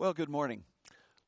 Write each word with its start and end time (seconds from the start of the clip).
Well, 0.00 0.14
good 0.14 0.30
morning. 0.30 0.64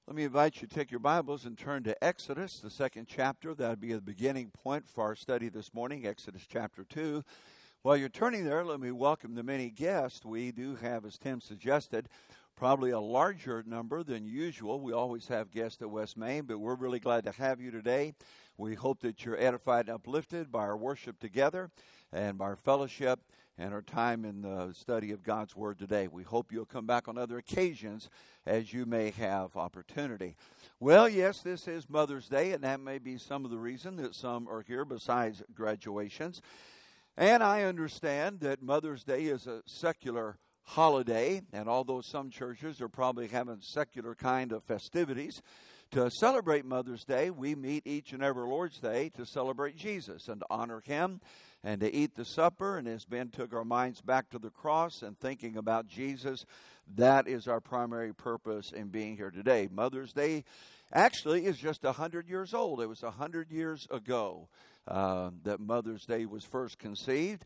Let 0.07 0.17
me 0.17 0.25
invite 0.25 0.63
you 0.63 0.67
to 0.67 0.75
take 0.75 0.91
your 0.91 0.99
Bibles 0.99 1.45
and 1.45 1.59
turn 1.59 1.83
to 1.83 2.03
Exodus, 2.03 2.59
the 2.59 2.71
second 2.71 3.07
chapter. 3.07 3.55
That 3.55 3.69
would 3.69 3.81
be 3.83 3.93
the 3.93 4.01
beginning 4.01 4.51
point 4.51 4.89
for 4.89 5.05
our 5.05 5.15
study 5.15 5.51
this 5.51 5.75
morning, 5.75 6.07
Exodus 6.07 6.47
chapter 6.49 6.83
2. 6.85 7.23
While 7.83 7.99
you're 7.99 8.09
turning 8.09 8.47
there, 8.47 8.65
let 8.65 8.81
me 8.81 8.91
welcome 8.91 9.35
the 9.35 9.43
many 9.43 9.69
guests. 9.69 10.25
We 10.25 10.53
do 10.53 10.75
have, 10.77 11.05
as 11.05 11.19
Tim 11.19 11.43
suggested, 11.43 12.09
probably 12.57 12.93
a 12.93 12.99
larger 12.99 13.63
number 13.67 14.03
than 14.03 14.25
usual. 14.25 14.81
We 14.81 14.95
always 14.95 15.29
have 15.29 15.51
guests 15.51 15.83
at 15.83 15.91
West 15.91 16.17
Main, 16.17 16.45
but 16.45 16.57
we're 16.57 16.75
really 16.75 16.99
glad 16.99 17.25
to 17.25 17.33
have 17.33 17.61
you 17.61 17.71
today. 17.71 18.15
We 18.57 18.75
hope 18.75 19.01
that 19.01 19.23
you're 19.23 19.39
edified 19.39 19.89
and 19.89 19.97
uplifted 19.97 20.51
by 20.51 20.61
our 20.61 20.79
worship 20.79 21.21
together 21.21 21.71
and 22.11 22.39
by 22.39 22.47
our 22.47 22.57
fellowship 22.57 23.21
and 23.59 23.75
our 23.75 23.83
time 23.83 24.25
in 24.25 24.43
the 24.43 24.73
study 24.73 25.13
of 25.13 25.23
God's 25.23 25.55
Word 25.55 25.79
today. 25.79 26.09
We 26.09 26.23
hope 26.23 26.53
you'll 26.53 26.65
come 26.65 26.87
back 26.87 27.09
on 27.09 27.19
other 27.19 27.39
occasions 27.39 28.09
as 28.47 28.73
you 28.73 28.87
may 28.87 29.11
have 29.11 29.57
opportunity. 29.57 30.37
Well, 30.81 31.09
yes, 31.09 31.41
this 31.41 31.69
is 31.69 31.89
Mother's 31.89 32.29
Day, 32.29 32.53
and 32.53 32.65
that 32.65 32.81
may 32.81 32.99
be 32.99 33.19
some 33.19 33.45
of 33.45 33.51
the 33.51 33.59
reason 33.59 33.97
that 33.97 34.15
some 34.15 34.49
are 34.49 34.63
here 34.63 34.85
besides 34.85 35.43
graduations. 35.55 36.41
And 37.17 37.43
I 37.43 37.65
understand 37.65 38.41
that 38.41 38.63
Mother's 38.63 39.05
Day 39.05 39.25
is 39.25 39.47
a 39.47 39.63
secular 39.67 40.39
holiday, 40.63 41.43
and 41.53 41.69
although 41.69 42.01
some 42.01 42.31
churches 42.31 42.81
are 42.81 42.89
probably 42.89 43.29
having 43.29 43.59
secular 43.61 44.15
kind 44.15 44.53
of 44.53 44.65
festivities, 44.65 45.43
to 45.93 46.11
celebrate 46.11 46.65
Mother's 46.65 47.05
Day, 47.05 47.29
we 47.29 47.55
meet 47.55 47.87
each 47.87 48.15
and 48.15 48.23
every 48.23 48.49
Lord's 48.49 48.79
Day 48.79 49.11
to 49.11 49.27
celebrate 49.27 49.77
Jesus 49.77 50.27
and 50.29 50.41
to 50.41 50.47
honor 50.49 50.81
Him 50.81 51.21
and 51.63 51.83
to 51.83 51.95
eat 51.95 52.15
the 52.15 52.25
supper. 52.25 52.79
And 52.79 52.89
as 52.89 53.05
Ben 53.05 53.29
took 53.29 53.53
our 53.53 53.65
minds 53.65 54.01
back 54.01 54.31
to 54.31 54.39
the 54.39 54.49
cross 54.49 55.03
and 55.03 55.19
thinking 55.19 55.59
about 55.59 55.89
Jesus, 55.89 56.47
that 56.97 57.29
is 57.29 57.47
our 57.47 57.61
primary 57.61 58.15
purpose 58.15 58.73
in 58.73 58.89
being 58.89 59.19
here 59.19 59.31
today. 59.31 59.69
Mother's 59.71 60.15
Day 60.15 60.45
actually 60.95 61.45
is 61.45 61.59
just 61.59 61.85
a 61.85 61.93
hundred 61.93 62.27
years 62.27 62.55
old. 62.55 62.81
It 62.81 62.89
was 62.89 63.03
a 63.03 63.11
hundred 63.11 63.51
years 63.51 63.87
ago 63.91 64.49
uh, 64.89 65.31
that 65.43 65.61
Mother's 65.61 66.07
Day 66.07 66.25
was 66.25 66.43
first 66.43 66.79
conceived, 66.79 67.45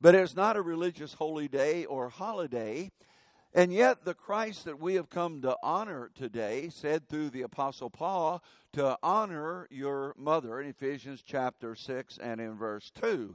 but 0.00 0.14
it's 0.14 0.36
not 0.36 0.56
a 0.56 0.62
religious 0.62 1.14
holy 1.14 1.48
day 1.48 1.84
or 1.84 2.10
holiday. 2.10 2.92
And 3.54 3.72
yet, 3.72 4.04
the 4.04 4.14
Christ 4.14 4.66
that 4.66 4.78
we 4.78 4.94
have 4.94 5.08
come 5.08 5.40
to 5.42 5.56
honor 5.62 6.10
today 6.14 6.68
said 6.68 7.08
through 7.08 7.30
the 7.30 7.42
Apostle 7.42 7.88
Paul 7.88 8.42
to 8.74 8.98
honor 9.02 9.66
your 9.70 10.14
mother 10.18 10.60
in 10.60 10.68
Ephesians 10.68 11.22
chapter 11.26 11.74
6 11.74 12.18
and 12.18 12.40
in 12.40 12.56
verse 12.56 12.92
2. 13.00 13.34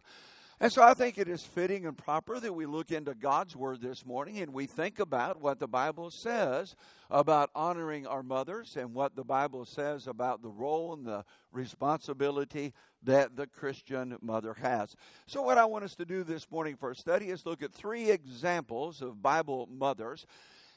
And 0.64 0.72
so 0.72 0.82
I 0.82 0.94
think 0.94 1.18
it 1.18 1.28
is 1.28 1.44
fitting 1.44 1.86
and 1.86 1.98
proper 1.98 2.40
that 2.40 2.56
we 2.56 2.66
look 2.66 2.90
into 2.90 3.14
God's 3.14 3.54
Word 3.54 3.82
this 3.82 4.06
morning 4.06 4.40
and 4.40 4.54
we 4.54 4.66
think 4.66 5.00
about 5.00 5.42
what 5.42 5.60
the 5.60 5.68
Bible 5.68 6.10
says 6.10 6.78
about 7.12 7.50
honoring 7.54 8.08
our 8.08 8.24
mothers 8.24 8.78
and 8.78 8.94
what 8.94 9.14
the 9.14 9.26
Bible 9.26 9.66
says 9.66 10.08
about 10.08 10.42
the 10.42 10.48
role 10.48 10.94
and 10.94 11.06
the 11.06 11.26
responsibility 11.52 12.72
that 13.04 13.36
the 13.36 13.46
Christian 13.46 14.18
mother 14.22 14.54
has. 14.54 14.96
So, 15.28 15.42
what 15.42 15.58
I 15.58 15.66
want 15.66 15.84
us 15.84 15.96
to 15.96 16.06
do 16.06 16.24
this 16.24 16.50
morning 16.50 16.78
for 16.78 16.88
our 16.88 16.96
study 16.96 17.30
is 17.30 17.46
look 17.46 17.62
at 17.62 17.74
three 17.74 18.10
examples 18.10 19.02
of 19.02 19.22
Bible 19.22 19.68
mothers. 19.70 20.26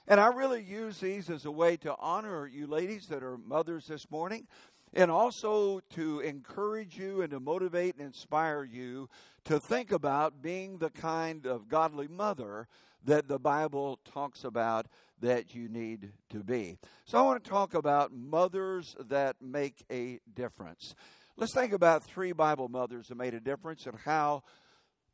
And 0.09 0.19
I 0.19 0.29
really 0.29 0.65
use 0.65 0.99
these 0.99 1.31
as 1.31 1.45
a 1.45 1.51
way 1.53 1.77
to 1.79 1.95
honor 2.01 2.49
you 2.49 2.67
ladies 2.67 3.07
that 3.07 3.23
are 3.23 3.39
mothers 3.39 3.87
this 3.87 4.11
morning 4.11 4.49
and 4.93 5.11
also 5.11 5.81
to 5.91 6.21
encourage 6.21 6.99
you 6.99 7.23
and 7.23 7.31
to 7.31 7.41
motivate 7.41 7.97
and 7.97 8.07
inspire 8.07 8.65
you 8.65 9.09
to 9.45 9.61
think 9.61 9.93
about 9.93 10.43
being 10.43 10.79
the 10.79 10.91
kind 10.91 11.47
of 11.47 11.69
godly 11.69 12.09
mother 12.09 12.69
that 13.05 13.29
the 13.29 13.39
Bible 13.39 14.01
talks 14.05 14.45
about 14.45 14.87
that 15.21 15.55
you 15.55 15.69
need 15.69 16.13
to 16.31 16.43
be. 16.43 16.77
So 17.05 17.19
I 17.19 17.23
want 17.23 17.43
to 17.43 17.51
talk 17.51 17.75
about 17.75 18.13
mothers 18.13 18.97
that 19.09 19.37
make 19.41 19.85
a 19.91 20.19
difference. 20.35 20.95
Let's 21.37 21.55
think 21.55 21.73
about 21.73 22.03
three 22.03 22.33
Bible 22.33 22.69
mothers 22.69 23.09
that 23.09 23.17
made 23.17 23.35
a 23.35 23.41
difference 23.41 23.87
and 23.87 23.97
how 24.05 24.43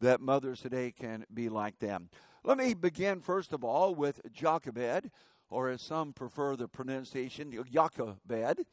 that 0.01 0.21
mothers 0.21 0.61
today 0.61 0.93
can 0.93 1.25
be 1.33 1.49
like 1.49 1.79
them. 1.79 2.09
Let 2.45 2.59
me 2.59 2.75
begin 2.75 3.21
first 3.21 3.53
of 3.53 3.63
all 3.63 3.95
with 3.95 4.21
Jochebed, 4.33 5.11
or 5.51 5.69
as 5.69 5.87
some 5.87 6.13
prefer 6.13 6.57
the 6.57 6.67
pronunciation, 6.67 7.53
Jochebed. 7.71 8.65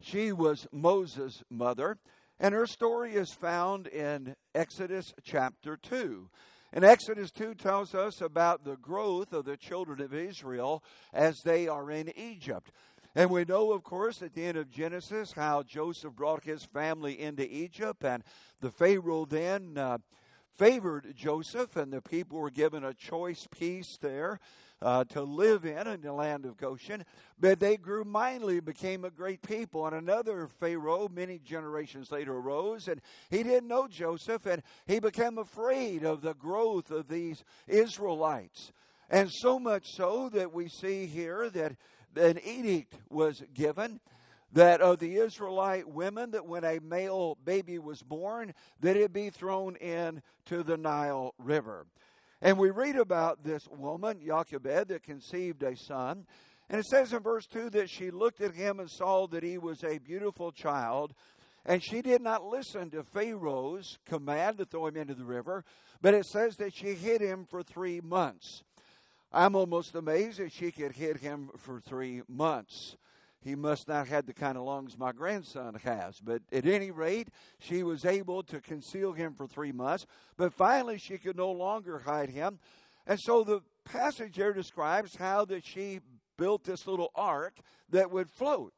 She 0.00 0.32
was 0.32 0.66
Moses' 0.72 1.42
mother, 1.50 1.98
and 2.38 2.54
her 2.54 2.66
story 2.66 3.14
is 3.14 3.32
found 3.32 3.86
in 3.86 4.36
Exodus 4.54 5.14
chapter 5.22 5.76
2. 5.76 6.28
And 6.72 6.84
Exodus 6.84 7.30
2 7.30 7.54
tells 7.54 7.94
us 7.94 8.20
about 8.20 8.64
the 8.64 8.76
growth 8.76 9.32
of 9.32 9.44
the 9.44 9.56
children 9.56 10.00
of 10.00 10.12
Israel 10.12 10.84
as 11.12 11.40
they 11.42 11.68
are 11.68 11.90
in 11.90 12.12
Egypt. 12.18 12.70
And 13.14 13.30
we 13.30 13.46
know, 13.46 13.72
of 13.72 13.82
course, 13.82 14.20
at 14.20 14.34
the 14.34 14.44
end 14.44 14.58
of 14.58 14.68
Genesis, 14.68 15.32
how 15.32 15.62
Joseph 15.62 16.14
brought 16.14 16.44
his 16.44 16.64
family 16.64 17.18
into 17.18 17.50
Egypt, 17.50 18.04
and 18.04 18.22
the 18.60 18.70
Pharaoh 18.70 19.24
then 19.24 19.78
uh, 19.78 19.98
favored 20.58 21.14
Joseph, 21.16 21.76
and 21.76 21.90
the 21.90 22.02
people 22.02 22.38
were 22.38 22.50
given 22.50 22.84
a 22.84 22.92
choice 22.92 23.46
piece 23.50 23.96
there 24.02 24.38
uh, 24.82 25.04
to 25.04 25.22
live 25.22 25.64
in 25.64 25.86
in 25.86 26.00
the 26.00 26.12
land 26.12 26.44
of 26.44 26.56
Goshen. 26.56 27.04
But 27.38 27.60
they 27.60 27.76
grew 27.76 28.04
mightily, 28.04 28.60
became 28.60 29.04
a 29.04 29.10
great 29.10 29.42
people. 29.42 29.86
And 29.86 29.96
another 29.96 30.48
Pharaoh, 30.60 31.08
many 31.08 31.38
generations 31.38 32.10
later, 32.10 32.34
arose, 32.34 32.88
and 32.88 33.00
he 33.30 33.42
didn't 33.42 33.68
know 33.68 33.88
Joseph, 33.88 34.46
and 34.46 34.62
he 34.86 34.98
became 34.98 35.38
afraid 35.38 36.04
of 36.04 36.20
the 36.20 36.34
growth 36.34 36.90
of 36.90 37.08
these 37.08 37.42
Israelites. 37.66 38.72
And 39.08 39.30
so 39.30 39.58
much 39.58 39.84
so 39.94 40.28
that 40.30 40.52
we 40.52 40.68
see 40.68 41.06
here 41.06 41.48
that 41.50 41.76
an 42.16 42.40
edict 42.44 42.94
was 43.08 43.42
given 43.54 44.00
that 44.52 44.80
of 44.80 44.98
the 44.98 45.16
Israelite 45.16 45.88
women, 45.88 46.30
that 46.30 46.46
when 46.46 46.64
a 46.64 46.78
male 46.80 47.36
baby 47.44 47.78
was 47.78 48.02
born, 48.02 48.54
that 48.80 48.96
it 48.96 49.12
be 49.12 49.30
thrown 49.30 49.76
into 49.76 50.62
the 50.62 50.76
Nile 50.76 51.34
River. 51.38 51.86
And 52.42 52.58
we 52.58 52.70
read 52.70 52.96
about 52.96 53.44
this 53.44 53.66
woman, 53.70 54.20
Jochebed, 54.24 54.88
that 54.88 55.02
conceived 55.02 55.62
a 55.62 55.76
son. 55.76 56.26
And 56.68 56.80
it 56.80 56.86
says 56.86 57.12
in 57.12 57.20
verse 57.20 57.46
2 57.46 57.70
that 57.70 57.88
she 57.88 58.10
looked 58.10 58.40
at 58.40 58.54
him 58.54 58.80
and 58.80 58.90
saw 58.90 59.26
that 59.28 59.42
he 59.42 59.56
was 59.58 59.82
a 59.84 59.98
beautiful 59.98 60.52
child. 60.52 61.14
And 61.64 61.82
she 61.82 62.02
did 62.02 62.20
not 62.20 62.44
listen 62.44 62.90
to 62.90 63.02
Pharaoh's 63.02 63.98
command 64.06 64.58
to 64.58 64.64
throw 64.64 64.86
him 64.86 64.96
into 64.96 65.14
the 65.14 65.24
river, 65.24 65.64
but 66.00 66.14
it 66.14 66.26
says 66.26 66.56
that 66.56 66.76
she 66.76 66.94
hid 66.94 67.20
him 67.20 67.46
for 67.48 67.62
three 67.62 68.00
months. 68.00 68.62
I'm 69.32 69.56
almost 69.56 69.94
amazed 69.94 70.38
that 70.38 70.52
she 70.52 70.70
could 70.70 70.92
hid 70.92 71.18
him 71.18 71.50
for 71.58 71.80
three 71.80 72.22
months 72.28 72.96
he 73.40 73.54
must 73.54 73.88
not 73.88 74.08
have 74.08 74.26
the 74.26 74.32
kind 74.32 74.56
of 74.56 74.64
lungs 74.64 74.98
my 74.98 75.12
grandson 75.12 75.74
has. 75.84 76.20
But 76.20 76.42
at 76.50 76.66
any 76.66 76.90
rate, 76.90 77.28
she 77.58 77.82
was 77.82 78.04
able 78.04 78.42
to 78.44 78.60
conceal 78.60 79.12
him 79.12 79.34
for 79.34 79.46
three 79.46 79.72
months. 79.72 80.06
But 80.36 80.52
finally, 80.52 80.98
she 80.98 81.18
could 81.18 81.36
no 81.36 81.52
longer 81.52 82.00
hide 82.00 82.30
him. 82.30 82.58
And 83.06 83.20
so 83.20 83.44
the 83.44 83.62
passage 83.84 84.36
there 84.36 84.52
describes 84.52 85.16
how 85.16 85.44
that 85.46 85.64
she 85.64 86.00
built 86.36 86.64
this 86.64 86.86
little 86.86 87.10
ark 87.14 87.58
that 87.90 88.10
would 88.10 88.30
float. 88.30 88.74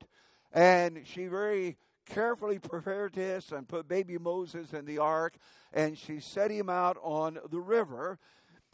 And 0.52 1.02
she 1.04 1.26
very 1.26 1.76
carefully 2.06 2.58
prepared 2.58 3.14
this 3.14 3.52
and 3.52 3.68
put 3.68 3.88
baby 3.88 4.18
Moses 4.18 4.72
in 4.72 4.84
the 4.84 4.98
ark, 4.98 5.36
and 5.72 5.96
she 5.96 6.20
set 6.20 6.50
him 6.50 6.68
out 6.68 6.98
on 7.02 7.38
the 7.50 7.60
river. 7.60 8.18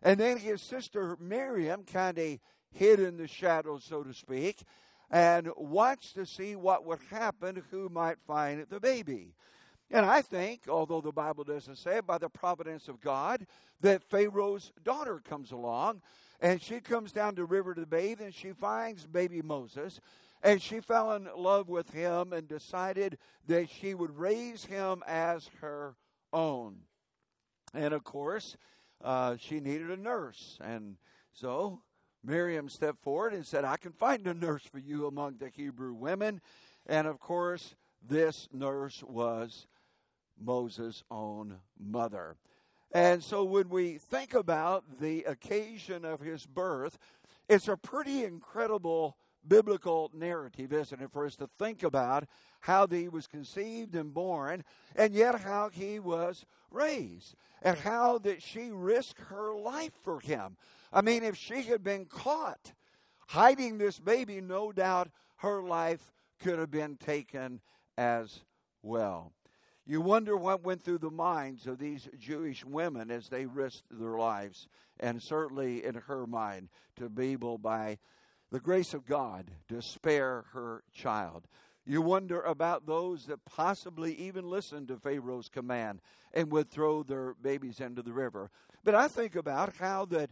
And 0.02 0.18
then 0.18 0.38
his 0.38 0.60
sister 0.60 1.16
Miriam 1.20 1.84
kind 1.84 2.18
of 2.18 2.38
hid 2.72 3.00
in 3.00 3.16
the 3.16 3.28
shadows, 3.28 3.84
so 3.84 4.02
to 4.02 4.12
speak 4.12 4.64
and 5.10 5.48
watched 5.56 6.14
to 6.14 6.26
see 6.26 6.56
what 6.56 6.84
would 6.84 7.00
happen, 7.10 7.62
who 7.70 7.88
might 7.88 8.18
find 8.26 8.64
the 8.68 8.80
baby. 8.80 9.34
And 9.90 10.04
I 10.04 10.22
think, 10.22 10.62
although 10.68 11.00
the 11.00 11.12
Bible 11.12 11.44
doesn't 11.44 11.76
say 11.76 11.98
it, 11.98 12.06
by 12.06 12.18
the 12.18 12.28
providence 12.28 12.88
of 12.88 13.00
God, 13.00 13.46
that 13.80 14.02
Pharaoh's 14.02 14.72
daughter 14.82 15.20
comes 15.28 15.52
along 15.52 16.00
and 16.40 16.60
she 16.60 16.80
comes 16.80 17.12
down 17.12 17.34
the 17.34 17.44
river 17.44 17.74
to 17.74 17.86
bathe 17.86 18.20
and 18.20 18.34
she 18.34 18.52
finds 18.52 19.06
baby 19.06 19.42
Moses 19.42 20.00
and 20.42 20.60
she 20.60 20.80
fell 20.80 21.12
in 21.12 21.28
love 21.36 21.68
with 21.68 21.90
him 21.90 22.32
and 22.32 22.48
decided 22.48 23.18
that 23.46 23.68
she 23.70 23.94
would 23.94 24.18
raise 24.18 24.64
him 24.64 25.02
as 25.06 25.48
her 25.60 25.96
own. 26.32 26.76
And 27.72 27.94
of 27.94 28.04
course, 28.04 28.56
uh, 29.02 29.36
she 29.38 29.60
needed 29.60 29.90
a 29.90 29.96
nurse. 29.96 30.58
And 30.60 30.96
so 31.32 31.80
Miriam 32.24 32.68
stepped 32.68 33.02
forward 33.02 33.34
and 33.34 33.46
said, 33.46 33.64
I 33.64 33.76
can 33.76 33.92
find 33.92 34.26
a 34.26 34.34
nurse 34.34 34.62
for 34.62 34.78
you 34.78 35.06
among 35.06 35.36
the 35.36 35.50
Hebrew 35.50 35.92
women. 35.92 36.40
And 36.86 37.06
of 37.06 37.20
course, 37.20 37.74
this 38.06 38.48
nurse 38.52 39.02
was 39.02 39.66
Moses' 40.40 41.04
own 41.10 41.58
mother. 41.78 42.36
And 42.92 43.22
so 43.22 43.44
when 43.44 43.68
we 43.68 43.98
think 43.98 44.34
about 44.34 45.00
the 45.00 45.24
occasion 45.24 46.04
of 46.04 46.20
his 46.20 46.46
birth, 46.46 46.98
it's 47.48 47.68
a 47.68 47.76
pretty 47.76 48.24
incredible 48.24 49.16
biblical 49.46 50.10
narrative, 50.14 50.72
isn't 50.72 51.02
it, 51.02 51.10
for 51.12 51.26
us 51.26 51.36
to 51.36 51.48
think 51.58 51.82
about 51.82 52.24
how 52.64 52.86
he 52.86 53.10
was 53.10 53.26
conceived 53.26 53.94
and 53.94 54.14
born, 54.14 54.64
and 54.96 55.12
yet 55.12 55.38
how 55.42 55.68
he 55.68 55.98
was 55.98 56.46
raised, 56.70 57.34
and 57.60 57.76
how 57.76 58.16
that 58.16 58.40
she 58.40 58.70
risked 58.70 59.20
her 59.28 59.54
life 59.54 59.92
for 60.02 60.18
him. 60.18 60.56
I 60.90 61.02
mean, 61.02 61.24
if 61.24 61.36
she 61.36 61.64
had 61.64 61.84
been 61.84 62.06
caught, 62.06 62.72
hiding 63.26 63.76
this 63.76 63.98
baby, 63.98 64.40
no 64.40 64.72
doubt 64.72 65.10
her 65.36 65.62
life 65.62 66.10
could 66.40 66.58
have 66.58 66.70
been 66.70 66.96
taken 66.96 67.60
as 67.98 68.40
well. 68.82 69.34
You 69.84 70.00
wonder 70.00 70.34
what 70.34 70.64
went 70.64 70.82
through 70.82 70.98
the 70.98 71.10
minds 71.10 71.66
of 71.66 71.78
these 71.78 72.08
Jewish 72.18 72.64
women 72.64 73.10
as 73.10 73.28
they 73.28 73.44
risked 73.44 73.88
their 73.90 74.16
lives, 74.16 74.68
and 74.98 75.22
certainly 75.22 75.84
in 75.84 75.96
her 75.96 76.26
mind, 76.26 76.70
to 76.96 77.10
be 77.10 77.32
able, 77.32 77.58
by 77.58 77.98
the 78.50 78.60
grace 78.60 78.94
of 78.94 79.04
God, 79.04 79.50
to 79.68 79.82
spare 79.82 80.46
her 80.54 80.82
child. 80.94 81.46
You 81.86 82.00
wonder 82.00 82.40
about 82.40 82.86
those 82.86 83.26
that 83.26 83.44
possibly 83.44 84.14
even 84.14 84.48
listened 84.48 84.88
to 84.88 84.96
Pharaoh's 84.96 85.50
command 85.50 86.00
and 86.32 86.50
would 86.50 86.70
throw 86.70 87.02
their 87.02 87.34
babies 87.34 87.80
into 87.80 88.02
the 88.02 88.12
river. 88.12 88.50
But 88.84 88.94
I 88.94 89.08
think 89.08 89.36
about 89.36 89.76
how 89.76 90.06
that 90.06 90.30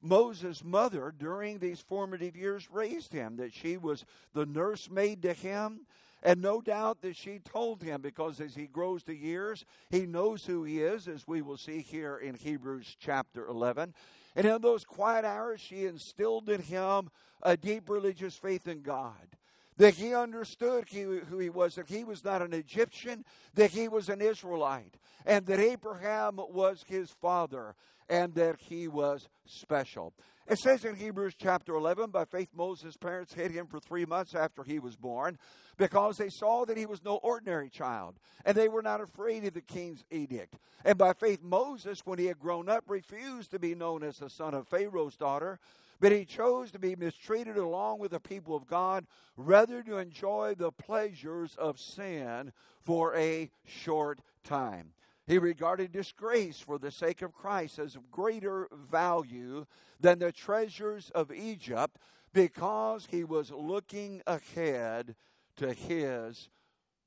Moses' 0.00 0.62
mother 0.62 1.12
during 1.16 1.58
these 1.58 1.80
formative 1.80 2.36
years 2.36 2.68
raised 2.70 3.12
him, 3.12 3.36
that 3.36 3.52
she 3.52 3.76
was 3.76 4.04
the 4.34 4.46
nursemaid 4.46 5.22
to 5.22 5.32
him. 5.32 5.86
And 6.22 6.40
no 6.40 6.62
doubt 6.62 7.02
that 7.02 7.16
she 7.16 7.38
told 7.38 7.82
him 7.82 8.00
because 8.00 8.40
as 8.40 8.54
he 8.54 8.66
grows 8.66 9.02
to 9.04 9.14
years, 9.14 9.64
he 9.90 10.06
knows 10.06 10.46
who 10.46 10.64
he 10.64 10.80
is, 10.80 11.06
as 11.06 11.26
we 11.26 11.42
will 11.42 11.58
see 11.58 11.80
here 11.80 12.16
in 12.16 12.34
Hebrews 12.34 12.96
chapter 12.98 13.46
11. 13.46 13.94
And 14.34 14.46
in 14.46 14.62
those 14.62 14.84
quiet 14.84 15.24
hours, 15.24 15.60
she 15.60 15.84
instilled 15.84 16.48
in 16.48 16.62
him 16.62 17.10
a 17.42 17.56
deep 17.56 17.90
religious 17.90 18.36
faith 18.36 18.68
in 18.68 18.80
God 18.80 19.36
that 19.76 19.94
he 19.94 20.14
understood 20.14 20.88
who 20.88 21.38
he 21.38 21.50
was, 21.50 21.74
that 21.74 21.88
he 21.88 22.04
was 22.04 22.24
not 22.24 22.42
an 22.42 22.52
Egyptian, 22.52 23.24
that 23.54 23.70
he 23.70 23.88
was 23.88 24.08
an 24.08 24.20
Israelite, 24.20 24.96
and 25.26 25.46
that 25.46 25.60
Abraham 25.60 26.38
was 26.50 26.84
his 26.86 27.10
father, 27.10 27.74
and 28.08 28.34
that 28.34 28.56
he 28.60 28.86
was 28.88 29.28
special. 29.46 30.12
It 30.46 30.58
says 30.58 30.84
in 30.84 30.94
Hebrews 30.94 31.34
chapter 31.38 31.74
11, 31.74 32.10
by 32.10 32.26
faith 32.26 32.50
Moses' 32.54 32.98
parents 32.98 33.32
hid 33.32 33.50
him 33.50 33.66
for 33.66 33.80
three 33.80 34.04
months 34.04 34.34
after 34.34 34.62
he 34.62 34.78
was 34.78 34.94
born 34.94 35.38
because 35.78 36.18
they 36.18 36.28
saw 36.28 36.66
that 36.66 36.76
he 36.76 36.84
was 36.84 37.02
no 37.02 37.16
ordinary 37.16 37.70
child, 37.70 38.16
and 38.44 38.54
they 38.54 38.68
were 38.68 38.82
not 38.82 39.00
afraid 39.00 39.44
of 39.44 39.54
the 39.54 39.62
king's 39.62 40.04
edict. 40.10 40.54
And 40.84 40.98
by 40.98 41.14
faith 41.14 41.42
Moses, 41.42 42.02
when 42.04 42.18
he 42.18 42.26
had 42.26 42.38
grown 42.38 42.68
up, 42.68 42.84
refused 42.88 43.52
to 43.52 43.58
be 43.58 43.74
known 43.74 44.02
as 44.02 44.18
the 44.18 44.28
son 44.28 44.52
of 44.52 44.68
Pharaoh's 44.68 45.16
daughter, 45.16 45.58
but 46.00 46.12
he 46.12 46.24
chose 46.24 46.70
to 46.70 46.78
be 46.78 46.96
mistreated 46.96 47.56
along 47.56 47.98
with 47.98 48.10
the 48.10 48.20
people 48.20 48.56
of 48.56 48.66
God 48.66 49.06
rather 49.36 49.82
to 49.82 49.98
enjoy 49.98 50.54
the 50.56 50.72
pleasures 50.72 51.54
of 51.56 51.78
sin 51.78 52.52
for 52.84 53.14
a 53.16 53.50
short 53.64 54.20
time. 54.42 54.92
He 55.26 55.38
regarded 55.38 55.92
disgrace 55.92 56.60
for 56.60 56.78
the 56.78 56.90
sake 56.90 57.22
of 57.22 57.32
Christ 57.32 57.78
as 57.78 57.96
of 57.96 58.10
greater 58.10 58.68
value 58.90 59.64
than 60.00 60.18
the 60.18 60.32
treasures 60.32 61.10
of 61.14 61.32
Egypt 61.32 61.96
because 62.32 63.08
he 63.10 63.24
was 63.24 63.50
looking 63.50 64.20
ahead 64.26 65.14
to 65.56 65.72
his 65.72 66.50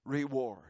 reward. 0.03 0.63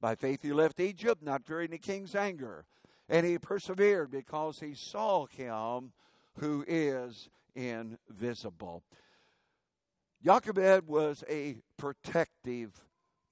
By 0.00 0.14
faith 0.14 0.42
he 0.42 0.52
left 0.52 0.80
Egypt, 0.80 1.22
not 1.22 1.44
fearing 1.44 1.70
the 1.70 1.78
king's 1.78 2.14
anger, 2.14 2.64
and 3.08 3.24
he 3.24 3.38
persevered 3.38 4.10
because 4.10 4.60
he 4.60 4.74
saw 4.74 5.26
him 5.26 5.92
who 6.38 6.64
is 6.66 7.28
invisible. 7.58 8.84
Jochebed 10.24 10.86
was 10.86 11.24
a 11.28 11.56
protective 11.76 12.80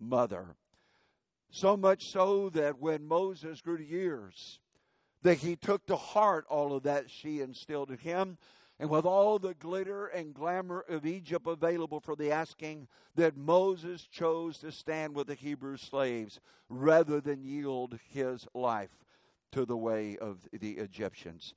mother. 0.00 0.56
So 1.50 1.76
much 1.76 2.11
so 2.11 2.50
that 2.50 2.81
when 2.81 3.06
Moses 3.06 3.61
grew 3.61 3.78
to 3.78 3.84
years, 3.84 4.61
that 5.23 5.38
he 5.38 5.56
took 5.56 5.87
to 5.87 5.96
heart 5.96 6.44
all 6.49 6.75
of 6.75 6.82
that 6.82 7.11
she 7.11 7.40
instilled 7.40 7.90
in 7.90 7.99
him. 7.99 8.38
And 8.78 8.90
with 8.90 9.06
all 9.06 9.38
the 9.38 9.55
glitter 9.55 10.06
and 10.06 10.34
glamour 10.34 10.84
of 10.87 11.06
Egypt 11.06 11.46
available 11.46 12.00
for 12.00 12.14
the 12.14 12.31
asking, 12.31 12.88
that 13.14 13.37
Moses 13.37 14.02
chose 14.02 14.58
to 14.58 14.70
stand 14.70 15.14
with 15.14 15.29
the 15.29 15.34
Hebrew 15.34 15.79
slaves 15.79 16.40
rather 16.69 17.20
than 17.20 17.43
yield 17.43 17.99
his 18.12 18.46
life 18.52 19.05
to 19.52 19.64
the 19.64 19.76
way 19.76 20.19
of 20.19 20.46
the 20.52 20.72
Egyptians. 20.72 21.55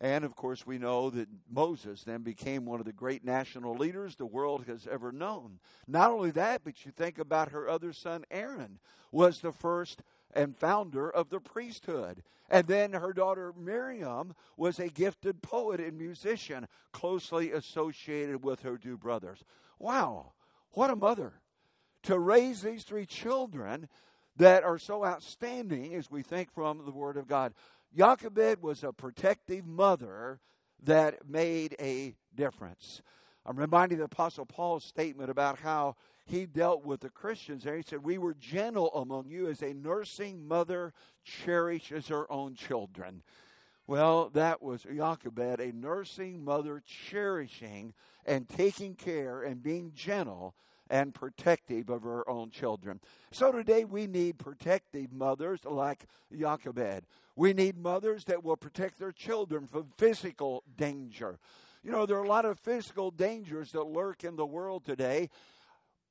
And 0.00 0.24
of 0.24 0.36
course, 0.36 0.66
we 0.66 0.78
know 0.78 1.08
that 1.10 1.28
Moses 1.50 2.04
then 2.04 2.22
became 2.22 2.66
one 2.66 2.80
of 2.80 2.86
the 2.86 2.92
great 2.92 3.24
national 3.24 3.74
leaders 3.76 4.14
the 4.14 4.26
world 4.26 4.64
has 4.66 4.86
ever 4.86 5.10
known. 5.10 5.58
Not 5.86 6.10
only 6.10 6.30
that, 6.32 6.62
but 6.64 6.84
you 6.84 6.92
think 6.92 7.18
about 7.18 7.52
her 7.52 7.68
other 7.68 7.94
son, 7.94 8.24
Aaron, 8.30 8.78
was 9.10 9.40
the 9.40 9.52
first 9.52 10.02
and 10.34 10.54
founder 10.54 11.08
of 11.08 11.30
the 11.30 11.40
priesthood. 11.40 12.22
And 12.50 12.66
then 12.66 12.92
her 12.92 13.12
daughter 13.12 13.54
Miriam 13.58 14.34
was 14.56 14.78
a 14.78 14.88
gifted 14.88 15.42
poet 15.42 15.80
and 15.80 15.98
musician, 15.98 16.68
closely 16.92 17.52
associated 17.52 18.44
with 18.44 18.62
her 18.62 18.76
two 18.76 18.98
brothers. 18.98 19.42
Wow, 19.78 20.32
what 20.72 20.90
a 20.90 20.96
mother! 20.96 21.32
To 22.04 22.18
raise 22.18 22.62
these 22.62 22.84
three 22.84 23.06
children 23.06 23.88
that 24.36 24.62
are 24.62 24.78
so 24.78 25.04
outstanding 25.04 25.94
as 25.94 26.10
we 26.10 26.22
think 26.22 26.52
from 26.52 26.84
the 26.84 26.92
Word 26.92 27.16
of 27.16 27.26
God. 27.26 27.54
Jochebed 27.96 28.62
was 28.62 28.84
a 28.84 28.92
protective 28.92 29.66
mother 29.66 30.40
that 30.82 31.28
made 31.28 31.74
a 31.80 32.14
difference. 32.34 33.00
I'm 33.46 33.56
reminded 33.58 33.94
of 33.96 34.10
the 34.10 34.14
Apostle 34.14 34.44
Paul's 34.44 34.84
statement 34.84 35.30
about 35.30 35.60
how 35.60 35.96
he 36.26 36.46
dealt 36.46 36.84
with 36.84 37.00
the 37.00 37.08
Christians 37.08 37.64
there. 37.64 37.76
He 37.76 37.82
said, 37.82 38.02
We 38.02 38.18
were 38.18 38.34
gentle 38.34 38.92
among 38.94 39.28
you 39.28 39.48
as 39.48 39.62
a 39.62 39.72
nursing 39.72 40.46
mother 40.46 40.92
cherishes 41.24 42.08
her 42.08 42.30
own 42.30 42.54
children. 42.54 43.22
Well, 43.86 44.30
that 44.30 44.60
was 44.60 44.82
Jochebed, 44.82 45.60
a 45.60 45.72
nursing 45.72 46.44
mother 46.44 46.82
cherishing 46.84 47.94
and 48.26 48.48
taking 48.48 48.96
care 48.96 49.42
and 49.42 49.62
being 49.62 49.92
gentle 49.94 50.56
and 50.90 51.14
protective 51.14 51.88
of 51.88 52.02
her 52.02 52.28
own 52.28 52.50
children. 52.50 53.00
So 53.30 53.52
today 53.52 53.84
we 53.84 54.06
need 54.06 54.38
protective 54.38 55.12
mothers 55.12 55.60
like 55.64 56.06
Jochebed. 56.36 57.04
We 57.34 57.52
need 57.52 57.76
mothers 57.78 58.24
that 58.24 58.44
will 58.44 58.56
protect 58.56 58.98
their 58.98 59.12
children 59.12 59.66
from 59.66 59.88
physical 59.96 60.62
danger. 60.76 61.38
You 61.84 61.92
know, 61.92 62.06
there 62.06 62.16
are 62.16 62.24
a 62.24 62.28
lot 62.28 62.44
of 62.44 62.58
physical 62.58 63.10
dangers 63.10 63.72
that 63.72 63.84
lurk 63.84 64.24
in 64.24 64.36
the 64.36 64.46
world 64.46 64.84
today. 64.84 65.30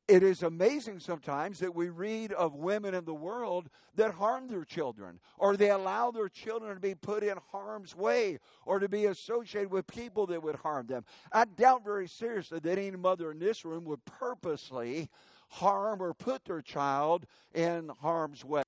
It 0.08 0.22
is 0.22 0.44
amazing 0.44 1.00
sometimes 1.00 1.58
that 1.60 1.74
we 1.74 1.90
read 1.90 2.32
of 2.32 2.54
women 2.54 2.94
in 2.94 3.06
the 3.06 3.14
world 3.14 3.70
that 3.96 4.14
harm 4.14 4.48
their 4.48 4.64
children, 4.64 5.20
or 5.40 5.58
they 5.58 5.72
allow 5.72 6.12
their 6.12 6.30
children 6.30 6.76
to 6.76 6.80
be 6.80 6.94
put 6.94 7.24
in 7.24 7.38
harm's 7.52 7.96
way, 7.96 8.38
or 8.66 8.78
to 8.78 8.88
be 8.88 9.06
associated 9.06 9.72
with 9.72 9.88
people 9.88 10.28
that 10.28 10.44
would 10.44 10.58
harm 10.58 10.86
them. 10.86 11.06
I 11.32 11.46
doubt 11.46 11.84
very 11.84 12.08
seriously 12.08 12.60
that 12.60 12.78
any 12.78 12.92
mother 12.92 13.32
in 13.32 13.40
this 13.40 13.66
room 13.66 13.84
would 13.86 14.06
purposely 14.06 15.10
harm 15.50 16.04
or 16.04 16.14
put 16.14 16.46
their 16.46 16.62
child 16.62 17.26
in 17.56 17.90
harm's 18.02 18.46
way. 18.46 18.64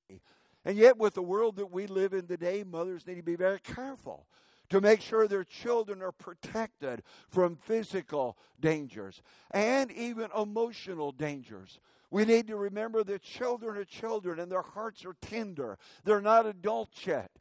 And 0.65 0.75
yet, 0.75 0.97
with 0.97 1.13
the 1.13 1.21
world 1.21 1.57
that 1.57 1.71
we 1.71 1.85
live 1.85 2.13
in 2.13 2.25
today, 2.25 2.63
mothers 2.63 3.05
need 3.05 3.17
to 3.17 3.23
be 3.23 3.35
very 3.35 3.59
careful 3.59 4.25
to 4.69 4.81
make 4.81 5.01
sure 5.01 5.27
their 5.27 5.43
children 5.43 6.01
are 6.01 6.11
protected 6.11 7.03
from 7.29 7.55
physical 7.55 8.37
dangers 8.59 9.21
and 9.51 9.91
even 9.91 10.29
emotional 10.37 11.11
dangers. 11.11 11.79
We 12.09 12.25
need 12.25 12.47
to 12.47 12.55
remember 12.55 13.03
that 13.03 13.21
children 13.21 13.77
are 13.77 13.85
children 13.85 14.39
and 14.39 14.51
their 14.51 14.61
hearts 14.61 15.05
are 15.05 15.15
tender. 15.21 15.77
They're 16.03 16.21
not 16.21 16.45
adults 16.45 17.05
yet. 17.05 17.31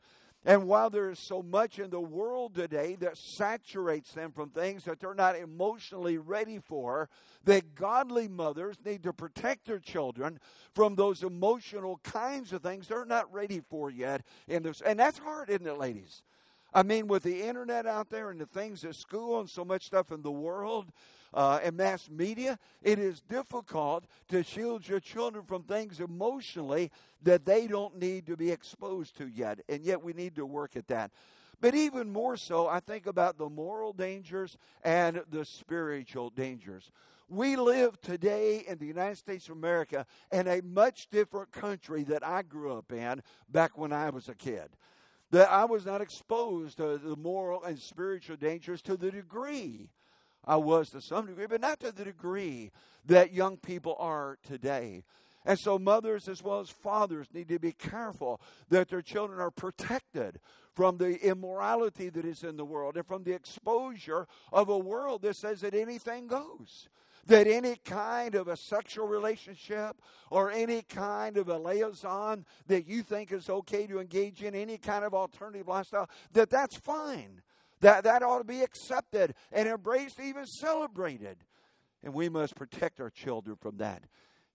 And 0.44 0.68
while 0.68 0.90
there 0.90 1.10
is 1.10 1.18
so 1.18 1.42
much 1.42 1.80
in 1.80 1.90
the 1.90 2.00
world 2.00 2.54
today 2.54 2.96
that 3.00 3.16
saturates 3.16 4.12
them 4.12 4.30
from 4.30 4.50
things 4.50 4.84
that 4.84 5.00
they're 5.00 5.12
not 5.12 5.34
emotionally 5.34 6.18
ready 6.18 6.60
for, 6.60 7.08
that 7.42 7.74
godly 7.74 8.28
mothers 8.28 8.76
need 8.84 9.02
to 9.02 9.12
protect 9.12 9.66
their 9.66 9.80
children 9.80 10.38
from 10.72 10.94
those 10.94 11.24
emotional 11.24 11.98
kinds 12.04 12.52
of 12.52 12.62
things 12.62 12.86
they're 12.86 13.04
not 13.04 13.32
ready 13.32 13.60
for 13.68 13.90
yet. 13.90 14.22
And 14.46 14.64
that's 14.64 15.18
hard, 15.18 15.50
isn't 15.50 15.66
it, 15.66 15.78
ladies? 15.78 16.22
I 16.76 16.82
mean, 16.82 17.06
with 17.08 17.22
the 17.22 17.40
internet 17.40 17.86
out 17.86 18.10
there 18.10 18.28
and 18.28 18.38
the 18.38 18.44
things 18.44 18.84
at 18.84 18.96
school 18.96 19.40
and 19.40 19.48
so 19.48 19.64
much 19.64 19.86
stuff 19.86 20.12
in 20.12 20.20
the 20.20 20.30
world, 20.30 20.92
uh, 21.32 21.58
and 21.62 21.74
mass 21.74 22.10
media, 22.10 22.58
it 22.82 22.98
is 22.98 23.22
difficult 23.22 24.04
to 24.28 24.42
shield 24.42 24.86
your 24.86 25.00
children 25.00 25.42
from 25.46 25.62
things 25.62 26.00
emotionally 26.00 26.90
that 27.22 27.46
they 27.46 27.66
don't 27.66 27.98
need 27.98 28.26
to 28.26 28.36
be 28.36 28.50
exposed 28.50 29.16
to 29.16 29.26
yet. 29.26 29.60
And 29.70 29.84
yet 29.84 30.02
we 30.02 30.12
need 30.12 30.36
to 30.36 30.44
work 30.44 30.76
at 30.76 30.86
that. 30.88 31.12
But 31.62 31.74
even 31.74 32.12
more 32.12 32.36
so, 32.36 32.68
I 32.68 32.80
think 32.80 33.06
about 33.06 33.38
the 33.38 33.48
moral 33.48 33.94
dangers 33.94 34.58
and 34.84 35.22
the 35.30 35.46
spiritual 35.46 36.28
dangers. 36.28 36.90
We 37.26 37.56
live 37.56 37.98
today 38.02 38.64
in 38.68 38.76
the 38.76 38.86
United 38.86 39.16
States 39.16 39.48
of 39.48 39.56
America 39.56 40.04
in 40.30 40.46
a 40.46 40.60
much 40.60 41.08
different 41.10 41.52
country 41.52 42.02
that 42.04 42.22
I 42.22 42.42
grew 42.42 42.74
up 42.74 42.92
in 42.92 43.22
back 43.50 43.78
when 43.78 43.94
I 43.94 44.10
was 44.10 44.28
a 44.28 44.34
kid. 44.34 44.68
That 45.30 45.50
I 45.50 45.64
was 45.64 45.84
not 45.84 46.00
exposed 46.00 46.76
to 46.76 46.98
the 46.98 47.16
moral 47.16 47.64
and 47.64 47.78
spiritual 47.78 48.36
dangers 48.36 48.82
to 48.82 48.96
the 48.96 49.10
degree 49.10 49.90
I 50.46 50.56
was 50.56 50.90
to 50.90 51.00
some 51.00 51.26
degree, 51.26 51.46
but 51.46 51.60
not 51.60 51.80
to 51.80 51.90
the 51.90 52.04
degree 52.04 52.70
that 53.06 53.32
young 53.32 53.56
people 53.56 53.96
are 53.98 54.38
today. 54.46 55.02
And 55.44 55.58
so, 55.58 55.78
mothers 55.78 56.28
as 56.28 56.42
well 56.42 56.60
as 56.60 56.70
fathers 56.70 57.26
need 57.32 57.48
to 57.48 57.58
be 57.58 57.72
careful 57.72 58.40
that 58.68 58.88
their 58.88 59.02
children 59.02 59.40
are 59.40 59.50
protected 59.50 60.40
from 60.74 60.98
the 60.98 61.20
immorality 61.24 62.08
that 62.10 62.24
is 62.24 62.42
in 62.42 62.56
the 62.56 62.64
world 62.64 62.96
and 62.96 63.06
from 63.06 63.24
the 63.24 63.32
exposure 63.32 64.26
of 64.52 64.68
a 64.68 64.78
world 64.78 65.22
that 65.22 65.36
says 65.36 65.60
that 65.60 65.74
anything 65.74 66.26
goes. 66.26 66.88
That 67.26 67.46
any 67.46 67.76
kind 67.84 68.34
of 68.34 68.48
a 68.48 68.56
sexual 68.56 69.08
relationship 69.08 70.00
or 70.30 70.50
any 70.50 70.82
kind 70.82 71.36
of 71.36 71.48
a 71.48 71.58
liaison 71.58 72.44
that 72.68 72.86
you 72.86 73.02
think 73.02 73.32
is 73.32 73.50
okay 73.50 73.86
to 73.88 73.98
engage 73.98 74.42
in, 74.42 74.54
any 74.54 74.78
kind 74.78 75.04
of 75.04 75.12
alternative 75.12 75.66
lifestyle, 75.66 76.08
that 76.32 76.50
that's 76.50 76.76
fine. 76.76 77.42
That, 77.80 78.04
that 78.04 78.22
ought 78.22 78.38
to 78.38 78.44
be 78.44 78.62
accepted 78.62 79.34
and 79.52 79.68
embraced, 79.68 80.20
even 80.20 80.46
celebrated. 80.46 81.38
And 82.02 82.14
we 82.14 82.28
must 82.28 82.54
protect 82.54 83.00
our 83.00 83.10
children 83.10 83.56
from 83.60 83.78
that. 83.78 84.04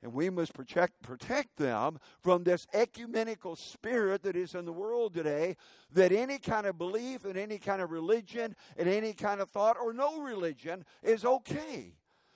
And 0.03 0.13
we 0.13 0.31
must 0.31 0.53
protect, 0.53 1.03
protect 1.03 1.57
them 1.57 1.99
from 2.21 2.43
this 2.43 2.65
ecumenical 2.73 3.55
spirit 3.55 4.23
that 4.23 4.35
is 4.35 4.55
in 4.55 4.65
the 4.65 4.73
world 4.73 5.13
today 5.13 5.57
that 5.91 6.11
any 6.11 6.39
kind 6.39 6.65
of 6.65 6.77
belief 6.77 7.23
and 7.23 7.37
any 7.37 7.59
kind 7.59 7.81
of 7.81 7.91
religion 7.91 8.55
and 8.77 8.89
any 8.89 9.13
kind 9.13 9.41
of 9.41 9.49
thought 9.49 9.77
or 9.79 9.93
no 9.93 10.21
religion 10.21 10.85
is 11.03 11.23
okay. 11.23 11.93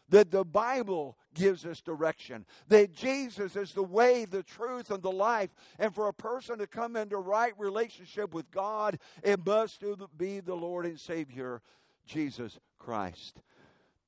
That 0.09 0.31
the 0.31 0.43
Bible 0.43 1.17
gives 1.33 1.65
us 1.65 1.81
direction. 1.81 2.45
That 2.67 2.93
Jesus 2.93 3.55
is 3.55 3.73
the 3.73 3.83
way, 3.83 4.25
the 4.25 4.43
truth, 4.43 4.91
and 4.91 5.01
the 5.01 5.11
life. 5.11 5.49
And 5.79 5.93
for 5.93 6.07
a 6.07 6.13
person 6.13 6.59
to 6.59 6.67
come 6.67 6.95
into 6.95 7.17
right 7.17 7.53
relationship 7.57 8.33
with 8.33 8.51
God, 8.51 8.99
it 9.23 9.45
must 9.45 9.83
be 10.17 10.39
the 10.39 10.55
Lord 10.55 10.85
and 10.85 10.99
Savior, 10.99 11.61
Jesus 12.05 12.59
Christ. 12.77 13.41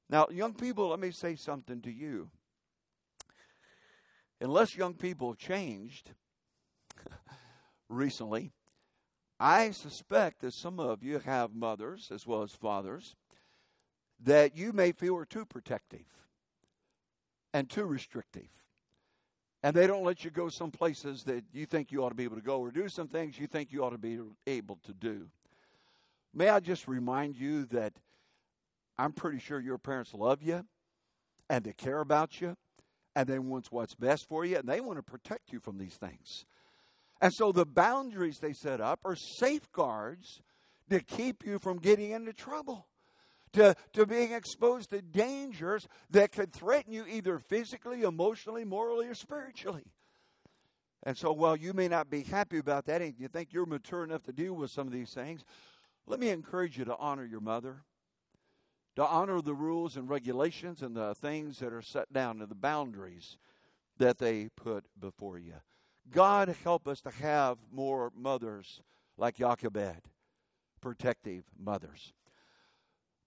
Now, 0.10 0.28
young 0.32 0.54
people, 0.54 0.90
let 0.90 1.00
me 1.00 1.12
say 1.12 1.36
something 1.36 1.82
to 1.82 1.92
you 1.92 2.30
unless 4.42 4.76
young 4.76 4.94
people 4.94 5.30
have 5.30 5.38
changed 5.38 6.12
recently, 7.90 8.52
I 9.40 9.72
suspect 9.72 10.42
that 10.42 10.54
some 10.54 10.80
of 10.80 11.04
you 11.04 11.20
have 11.20 11.54
mothers 11.54 12.10
as 12.12 12.26
well 12.26 12.42
as 12.42 12.52
fathers 12.52 13.16
that 14.24 14.58
you 14.58 14.74
may 14.74 14.92
feel 14.92 15.16
are 15.16 15.26
too 15.26 15.46
protective 15.46 16.06
and 17.54 17.70
too 17.70 17.86
restrictive. 17.86 18.48
And 19.64 19.76
they 19.76 19.88
don't 19.88 20.04
let 20.04 20.24
you 20.24 20.32
go 20.32 20.50
some 20.50 20.72
places 20.72 21.24
that 21.24 21.44
you 21.52 21.66
think 21.66 21.92
you 21.92 22.04
ought 22.04 22.10
to 22.10 22.16
be 22.16 22.24
able 22.24 22.36
to 22.36 22.42
go 22.42 22.60
or 22.60 22.72
do 22.72 22.90
some 22.90 23.08
things 23.08 23.40
you 23.40 23.48
think 23.48 23.72
you 23.72 23.84
ought 23.84 23.92
to 23.92 23.98
be 23.98 24.20
able 24.46 24.78
to 24.86 24.94
do. 24.94 25.28
May 26.34 26.50
I 26.50 26.60
just 26.60 26.88
remind 26.88 27.36
you 27.36 27.66
that 27.68 27.94
I'm 28.98 29.12
pretty 29.12 29.40
sure 29.40 29.60
your 29.60 29.78
parents 29.78 30.14
love 30.14 30.42
you 30.44 30.66
and 31.50 31.64
they 31.64 31.74
care 31.74 32.00
about 32.00 32.40
you 32.42 32.56
and 33.16 33.28
they 33.28 33.40
want 33.40 33.68
what's 33.72 33.96
best 33.96 34.30
for 34.30 34.46
you, 34.46 34.58
and 34.58 34.70
they 34.70 34.80
want 34.80 35.00
to 35.00 35.04
protect 35.04 35.52
you 35.52 35.60
from 35.60 35.80
these 35.80 35.96
things. 35.96 36.46
And 37.20 37.34
so 37.34 37.52
the 37.52 37.66
boundaries 37.66 38.38
they 38.38 38.54
set 38.54 38.80
up 38.80 39.00
are 39.04 39.16
safeguards 39.16 40.44
to 40.92 41.00
keep 41.00 41.44
you 41.44 41.58
from 41.58 41.80
getting 41.80 42.12
into 42.12 42.32
trouble, 42.32 42.86
to, 43.58 43.76
to 43.94 44.06
being 44.06 44.32
exposed 44.32 44.90
to 44.92 45.02
dangers 45.02 45.88
that 46.10 46.32
could 46.32 46.54
threaten 46.54 46.94
you 46.94 47.06
either 47.08 47.40
physically, 47.40 48.04
emotionally, 48.04 48.64
morally, 48.64 49.08
or 49.08 49.16
spiritually. 49.16 49.86
And 51.04 51.18
so 51.18 51.32
while 51.32 51.56
you 51.56 51.74
may 51.74 51.88
not 51.88 52.10
be 52.10 52.24
happy 52.24 52.58
about 52.58 52.86
that 52.86 53.02
and 53.02 53.14
you 53.18 53.28
think 53.28 53.54
you're 53.54 53.66
mature 53.66 54.04
enough 54.04 54.24
to 54.24 54.34
deal 54.34 54.54
with 54.54 54.72
some 54.72 54.88
of 54.88 54.94
these 54.94 55.14
things, 55.14 55.44
let 56.06 56.20
me 56.20 56.30
encourage 56.30 56.78
you 56.78 56.86
to 56.86 56.98
honor 56.98 57.26
your 57.26 57.42
mother 57.42 57.84
to 58.98 59.06
honor 59.06 59.42
the 59.42 59.54
rules 59.54 59.96
and 59.96 60.10
regulations 60.10 60.82
and 60.82 60.96
the 60.96 61.14
things 61.14 61.60
that 61.60 61.72
are 61.72 61.84
set 61.84 62.12
down 62.12 62.42
and 62.42 62.50
the 62.50 62.56
boundaries 62.56 63.38
that 64.00 64.18
they 64.18 64.50
put 64.56 64.86
before 65.00 65.38
you. 65.38 65.54
God 66.10 66.56
help 66.64 66.88
us 66.88 67.00
to 67.02 67.12
have 67.12 67.60
more 67.72 68.12
mothers 68.18 68.82
like 69.16 69.36
Jochebed, 69.36 70.02
protective 70.82 71.44
mothers. 71.60 72.12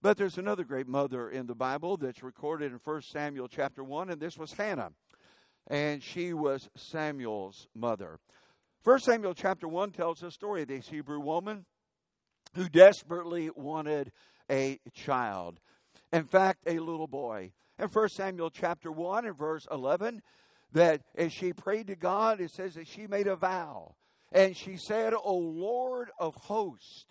But 0.01 0.17
there's 0.17 0.39
another 0.39 0.63
great 0.63 0.87
mother 0.87 1.29
in 1.29 1.45
the 1.45 1.53
Bible 1.53 1.95
that's 1.95 2.23
recorded 2.23 2.71
in 2.71 2.79
1 2.83 3.01
Samuel 3.03 3.47
chapter 3.47 3.83
1, 3.83 4.09
and 4.09 4.19
this 4.19 4.35
was 4.35 4.53
Hannah. 4.53 4.91
And 5.67 6.01
she 6.01 6.33
was 6.33 6.69
Samuel's 6.75 7.67
mother. 7.75 8.19
1 8.83 8.99
Samuel 8.99 9.35
chapter 9.35 9.67
1 9.67 9.91
tells 9.91 10.19
the 10.19 10.31
story 10.31 10.63
of 10.63 10.69
this 10.69 10.87
Hebrew 10.87 11.19
woman 11.19 11.65
who 12.55 12.67
desperately 12.67 13.51
wanted 13.55 14.11
a 14.49 14.79
child. 14.91 15.59
In 16.11 16.23
fact, 16.23 16.63
a 16.65 16.79
little 16.79 17.07
boy. 17.07 17.51
In 17.77 17.87
1 17.87 18.09
Samuel 18.09 18.49
chapter 18.49 18.91
1 18.91 19.27
and 19.27 19.37
verse 19.37 19.67
11, 19.71 20.23
that 20.73 21.01
as 21.15 21.31
she 21.31 21.53
prayed 21.53 21.87
to 21.87 21.95
God, 21.95 22.41
it 22.41 22.49
says 22.49 22.73
that 22.73 22.87
she 22.87 23.05
made 23.05 23.27
a 23.27 23.35
vow. 23.35 23.93
And 24.31 24.57
she 24.57 24.77
said, 24.77 25.13
O 25.13 25.35
Lord 25.35 26.09
of 26.19 26.33
hosts, 26.35 27.05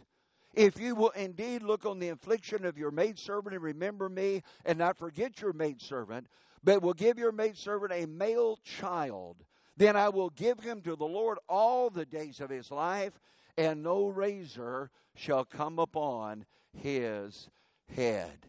if 0.54 0.80
you 0.80 0.94
will 0.94 1.10
indeed 1.10 1.62
look 1.62 1.86
on 1.86 1.98
the 1.98 2.08
affliction 2.08 2.64
of 2.64 2.78
your 2.78 2.90
maidservant 2.90 3.54
and 3.54 3.62
remember 3.62 4.08
me 4.08 4.42
and 4.64 4.78
not 4.78 4.98
forget 4.98 5.40
your 5.40 5.52
maidservant, 5.52 6.26
but 6.62 6.82
will 6.82 6.94
give 6.94 7.18
your 7.18 7.32
maidservant 7.32 7.92
a 7.92 8.06
male 8.06 8.58
child, 8.64 9.36
then 9.76 9.96
I 9.96 10.08
will 10.08 10.30
give 10.30 10.60
him 10.60 10.82
to 10.82 10.96
the 10.96 11.06
Lord 11.06 11.38
all 11.48 11.88
the 11.88 12.04
days 12.04 12.40
of 12.40 12.50
his 12.50 12.70
life, 12.70 13.18
and 13.56 13.82
no 13.82 14.06
razor 14.06 14.90
shall 15.14 15.44
come 15.44 15.78
upon 15.78 16.44
his 16.72 17.48
head. 17.94 18.46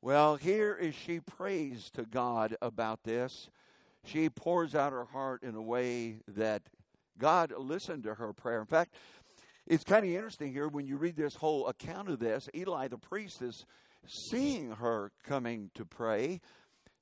Well, 0.00 0.36
here 0.36 0.74
is 0.74 0.94
she 0.94 1.20
prays 1.20 1.90
to 1.94 2.04
God 2.04 2.56
about 2.62 3.02
this. 3.02 3.50
She 4.04 4.28
pours 4.28 4.74
out 4.74 4.92
her 4.92 5.04
heart 5.04 5.42
in 5.42 5.54
a 5.54 5.62
way 5.62 6.20
that 6.28 6.62
God 7.18 7.52
listened 7.56 8.04
to 8.04 8.14
her 8.14 8.32
prayer. 8.32 8.60
In 8.60 8.66
fact, 8.66 8.94
it's 9.66 9.84
kind 9.84 10.04
of 10.04 10.10
interesting 10.10 10.52
here 10.52 10.68
when 10.68 10.86
you 10.86 10.96
read 10.96 11.16
this 11.16 11.34
whole 11.34 11.66
account 11.66 12.08
of 12.08 12.18
this. 12.18 12.48
Eli 12.54 12.88
the 12.88 12.98
priest 12.98 13.42
is 13.42 13.64
seeing 14.06 14.70
her 14.72 15.10
coming 15.24 15.70
to 15.74 15.84
pray, 15.84 16.40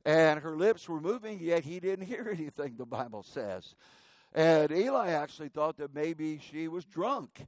and 0.04 0.40
her 0.40 0.56
lips 0.56 0.88
were 0.88 1.00
moving, 1.00 1.40
yet 1.40 1.64
he 1.64 1.80
didn't 1.80 2.06
hear 2.06 2.28
anything, 2.32 2.76
the 2.76 2.86
Bible 2.86 3.22
says. 3.22 3.74
And 4.34 4.72
Eli 4.72 5.10
actually 5.10 5.48
thought 5.48 5.76
that 5.76 5.94
maybe 5.94 6.40
she 6.50 6.68
was 6.68 6.84
drunk. 6.84 7.46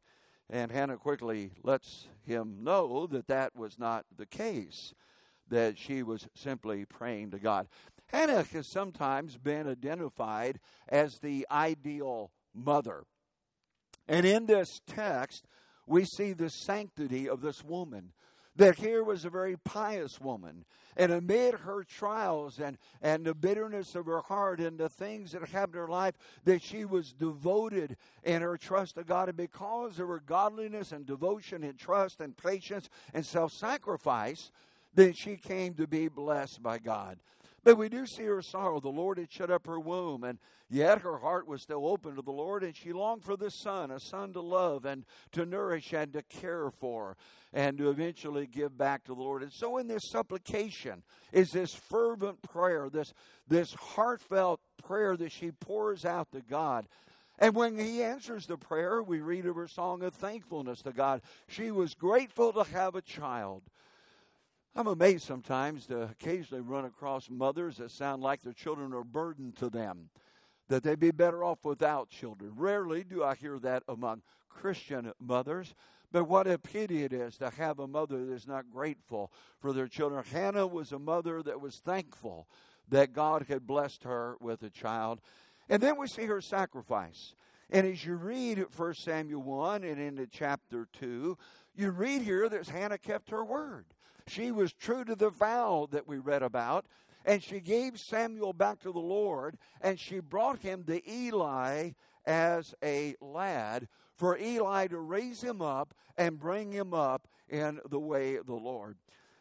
And 0.48 0.70
Hannah 0.70 0.96
quickly 0.96 1.50
lets 1.64 2.06
him 2.24 2.58
know 2.62 3.08
that 3.08 3.26
that 3.26 3.56
was 3.56 3.78
not 3.78 4.06
the 4.16 4.26
case, 4.26 4.94
that 5.48 5.76
she 5.76 6.04
was 6.04 6.28
simply 6.34 6.84
praying 6.84 7.32
to 7.32 7.38
God. 7.38 7.66
Hannah 8.06 8.44
has 8.44 8.68
sometimes 8.68 9.36
been 9.36 9.66
identified 9.66 10.60
as 10.88 11.18
the 11.18 11.46
ideal 11.50 12.30
mother. 12.54 13.04
And 14.08 14.24
in 14.24 14.46
this 14.46 14.80
text, 14.86 15.46
we 15.86 16.04
see 16.04 16.32
the 16.32 16.50
sanctity 16.50 17.28
of 17.28 17.40
this 17.40 17.64
woman 17.64 18.12
that 18.56 18.76
here 18.76 19.04
was 19.04 19.24
a 19.24 19.30
very 19.30 19.56
pious 19.56 20.20
woman. 20.20 20.64
And 20.96 21.12
amid 21.12 21.54
her 21.54 21.84
trials 21.84 22.58
and, 22.58 22.78
and 23.02 23.24
the 23.24 23.34
bitterness 23.34 23.94
of 23.94 24.06
her 24.06 24.22
heart 24.22 24.60
and 24.60 24.78
the 24.78 24.88
things 24.88 25.32
that 25.32 25.46
happened 25.46 25.74
in 25.74 25.80
her 25.82 25.88
life, 25.88 26.14
that 26.44 26.62
she 26.62 26.86
was 26.86 27.12
devoted 27.12 27.98
in 28.24 28.40
her 28.40 28.56
trust 28.56 28.94
to 28.94 29.04
God. 29.04 29.28
And 29.28 29.36
because 29.36 30.00
of 30.00 30.08
her 30.08 30.22
godliness 30.24 30.92
and 30.92 31.04
devotion 31.04 31.64
and 31.64 31.78
trust 31.78 32.20
and 32.20 32.34
patience 32.34 32.88
and 33.12 33.26
self 33.26 33.52
sacrifice, 33.52 34.50
then 34.94 35.12
she 35.12 35.36
came 35.36 35.74
to 35.74 35.86
be 35.86 36.08
blessed 36.08 36.62
by 36.62 36.78
God. 36.78 37.18
But 37.66 37.78
we 37.78 37.88
do 37.88 38.06
see 38.06 38.22
her 38.22 38.42
sorrow. 38.42 38.78
The 38.78 38.90
Lord 38.90 39.18
had 39.18 39.32
shut 39.32 39.50
up 39.50 39.66
her 39.66 39.80
womb, 39.80 40.22
and 40.22 40.38
yet 40.70 41.00
her 41.00 41.18
heart 41.18 41.48
was 41.48 41.62
still 41.62 41.84
open 41.84 42.14
to 42.14 42.22
the 42.22 42.30
Lord, 42.30 42.62
and 42.62 42.76
she 42.76 42.92
longed 42.92 43.24
for 43.24 43.36
the 43.36 43.50
son, 43.50 43.90
a 43.90 43.98
son 43.98 44.32
to 44.34 44.40
love 44.40 44.84
and 44.84 45.04
to 45.32 45.44
nourish 45.44 45.92
and 45.92 46.12
to 46.12 46.22
care 46.22 46.70
for, 46.70 47.16
and 47.52 47.76
to 47.78 47.90
eventually 47.90 48.46
give 48.46 48.78
back 48.78 49.02
to 49.06 49.16
the 49.16 49.20
Lord. 49.20 49.42
And 49.42 49.52
so, 49.52 49.78
in 49.78 49.88
this 49.88 50.08
supplication, 50.12 51.02
is 51.32 51.50
this 51.50 51.74
fervent 51.74 52.40
prayer, 52.40 52.88
this, 52.88 53.12
this 53.48 53.74
heartfelt 53.74 54.60
prayer 54.84 55.16
that 55.16 55.32
she 55.32 55.50
pours 55.50 56.04
out 56.04 56.30
to 56.30 56.42
God. 56.42 56.86
And 57.40 57.56
when 57.56 57.76
he 57.80 58.00
answers 58.00 58.46
the 58.46 58.56
prayer, 58.56 59.02
we 59.02 59.18
read 59.18 59.44
of 59.44 59.56
her 59.56 59.66
song 59.66 60.04
of 60.04 60.14
thankfulness 60.14 60.82
to 60.82 60.92
God. 60.92 61.20
She 61.48 61.72
was 61.72 61.94
grateful 61.94 62.52
to 62.52 62.62
have 62.62 62.94
a 62.94 63.02
child. 63.02 63.64
I'm 64.78 64.88
amazed 64.88 65.24
sometimes 65.24 65.86
to 65.86 66.02
occasionally 66.02 66.60
run 66.60 66.84
across 66.84 67.30
mothers 67.30 67.78
that 67.78 67.90
sound 67.90 68.22
like 68.22 68.42
their 68.42 68.52
children 68.52 68.92
are 68.92 68.98
a 68.98 69.04
burden 69.06 69.52
to 69.52 69.70
them, 69.70 70.10
that 70.68 70.82
they'd 70.82 71.00
be 71.00 71.12
better 71.12 71.42
off 71.42 71.64
without 71.64 72.10
children. 72.10 72.52
Rarely 72.54 73.02
do 73.02 73.24
I 73.24 73.36
hear 73.36 73.58
that 73.60 73.84
among 73.88 74.20
Christian 74.50 75.12
mothers, 75.18 75.74
but 76.12 76.24
what 76.24 76.46
a 76.46 76.58
pity 76.58 77.04
it 77.04 77.14
is 77.14 77.38
to 77.38 77.48
have 77.48 77.78
a 77.78 77.86
mother 77.86 78.22
that 78.26 78.34
is 78.34 78.46
not 78.46 78.70
grateful 78.70 79.32
for 79.60 79.72
their 79.72 79.88
children. 79.88 80.22
Hannah 80.30 80.66
was 80.66 80.92
a 80.92 80.98
mother 80.98 81.42
that 81.42 81.58
was 81.58 81.76
thankful 81.76 82.46
that 82.90 83.14
God 83.14 83.46
had 83.48 83.66
blessed 83.66 84.04
her 84.04 84.36
with 84.40 84.62
a 84.62 84.68
child. 84.68 85.22
And 85.70 85.82
then 85.82 85.98
we 85.98 86.06
see 86.06 86.26
her 86.26 86.42
sacrifice. 86.42 87.34
And 87.70 87.86
as 87.86 88.04
you 88.04 88.16
read 88.16 88.62
1 88.76 88.94
Samuel 88.94 89.42
1 89.42 89.84
and 89.84 89.98
into 89.98 90.26
chapter 90.26 90.86
2, 90.92 91.38
you 91.74 91.90
read 91.92 92.20
here 92.20 92.46
that 92.50 92.68
Hannah 92.68 92.98
kept 92.98 93.30
her 93.30 93.42
word. 93.42 93.86
She 94.28 94.50
was 94.50 94.72
true 94.72 95.04
to 95.04 95.14
the 95.14 95.30
vow 95.30 95.88
that 95.90 96.06
we 96.06 96.18
read 96.18 96.42
about. 96.42 96.86
And 97.24 97.42
she 97.42 97.58
gave 97.58 97.98
Samuel 97.98 98.52
back 98.52 98.78
to 98.80 98.92
the 98.92 99.00
Lord, 99.00 99.58
and 99.80 99.98
she 99.98 100.20
brought 100.20 100.60
him 100.60 100.84
to 100.84 101.10
Eli 101.10 101.90
as 102.24 102.72
a 102.82 103.16
lad 103.20 103.88
for 104.14 104.38
Eli 104.38 104.86
to 104.86 104.98
raise 104.98 105.42
him 105.42 105.60
up 105.60 105.92
and 106.16 106.38
bring 106.38 106.70
him 106.70 106.94
up 106.94 107.26
in 107.48 107.80
the 107.90 107.98
way 107.98 108.36
of 108.36 108.46
the 108.46 108.54
Lord. 108.54 108.96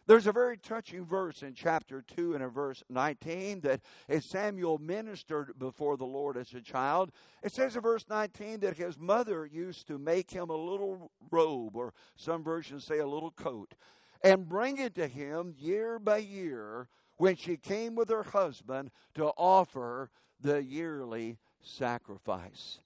There's 0.07 0.27
a 0.27 0.31
very 0.31 0.57
touching 0.57 1.03
verse 1.03 1.41
in 1.41 1.55
chapter 1.55 2.03
2 2.15 2.35
and 2.35 2.43
in 2.43 2.49
verse 2.49 2.83
19 2.89 3.61
that 3.61 3.81
as 4.07 4.25
Samuel 4.25 4.77
ministered 4.77 5.57
before 5.57 5.97
the 5.97 6.05
Lord 6.05 6.37
as 6.37 6.53
a 6.53 6.61
child, 6.61 7.11
it 7.41 7.51
says 7.51 7.75
in 7.75 7.81
verse 7.81 8.05
19 8.07 8.59
that 8.59 8.77
his 8.77 8.99
mother 8.99 9.47
used 9.47 9.87
to 9.87 9.97
make 9.97 10.29
him 10.29 10.51
a 10.51 10.55
little 10.55 11.11
robe, 11.31 11.75
or 11.75 11.93
some 12.15 12.43
versions 12.43 12.83
say 12.83 12.99
a 12.99 13.07
little 13.07 13.31
coat, 13.31 13.73
and 14.25 14.49
bring 14.49 14.79
it 14.79 14.95
to 14.95 15.07
him 15.07 15.53
year 15.57 15.99
by 15.99 16.17
year 16.17 16.89
when 17.17 17.35
she 17.35 17.55
came 17.55 17.95
with 17.95 18.09
her 18.09 18.23
husband 18.23 18.89
to 19.13 19.25
offer 19.37 20.09
the 20.41 20.63
yearly 20.63 21.37
sacrifice. 21.61 22.79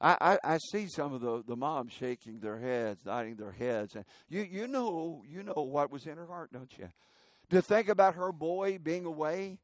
I, 0.00 0.16
I, 0.20 0.54
I, 0.54 0.58
see 0.58 0.86
some 0.86 1.12
of 1.12 1.20
the, 1.20 1.42
the 1.44 1.56
moms 1.56 1.92
shaking 1.92 2.38
their 2.38 2.58
heads, 2.58 3.04
nodding 3.04 3.34
their 3.34 3.50
heads, 3.50 3.96
and 3.96 4.04
you 4.28 4.42
you 4.42 4.68
know 4.68 5.24
you 5.28 5.42
know 5.42 5.54
what 5.64 5.90
was 5.90 6.06
in 6.06 6.16
her 6.16 6.26
heart, 6.26 6.52
don't 6.52 6.70
you? 6.78 6.88
To 7.50 7.60
think 7.60 7.88
about 7.88 8.14
her 8.14 8.30
boy 8.30 8.78
being 8.80 9.06
away, 9.06 9.58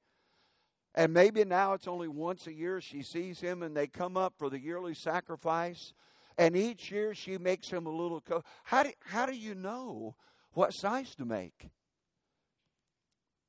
and 0.96 1.14
maybe 1.14 1.44
now 1.44 1.74
it's 1.74 1.86
only 1.86 2.08
once 2.08 2.48
a 2.48 2.52
year 2.52 2.80
she 2.80 3.02
sees 3.02 3.40
him, 3.40 3.62
and 3.62 3.76
they 3.76 3.86
come 3.86 4.16
up 4.16 4.34
for 4.36 4.50
the 4.50 4.58
yearly 4.58 4.94
sacrifice, 4.94 5.94
and 6.38 6.56
each 6.56 6.90
year 6.90 7.14
she 7.14 7.38
makes 7.38 7.68
him 7.68 7.86
a 7.86 7.90
little 7.90 8.20
coat. 8.20 8.44
How 8.64 8.82
do 8.82 8.90
how 9.06 9.26
do 9.26 9.34
you 9.34 9.54
know 9.54 10.14
what 10.52 10.70
size 10.70 11.14
to 11.16 11.24
make? 11.24 11.68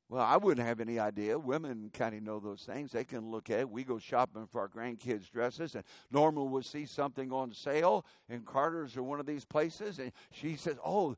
Well, 0.07 0.23
I 0.23 0.37
wouldn't 0.37 0.65
have 0.65 0.79
any 0.79 0.99
idea. 0.99 1.37
Women 1.37 1.89
kind 1.91 2.13
of 2.13 2.21
know 2.21 2.39
those 2.39 2.61
things. 2.61 2.91
They 2.91 3.03
can 3.03 3.31
look 3.31 3.49
at 3.49 3.59
it. 3.59 3.69
We 3.69 3.83
go 3.83 3.97
shopping 3.97 4.47
for 4.51 4.61
our 4.61 4.67
grandkids' 4.67 5.31
dresses, 5.31 5.73
and 5.73 5.83
Norma 6.11 6.43
will 6.43 6.61
see 6.61 6.85
something 6.85 7.31
on 7.31 7.53
sale 7.53 8.05
in 8.29 8.41
Carter's 8.41 8.95
or 8.95 9.01
one 9.01 9.19
of 9.19 9.25
these 9.25 9.45
places, 9.45 9.97
and 9.97 10.11
she 10.31 10.57
says, 10.57 10.77
"Oh," 10.85 11.15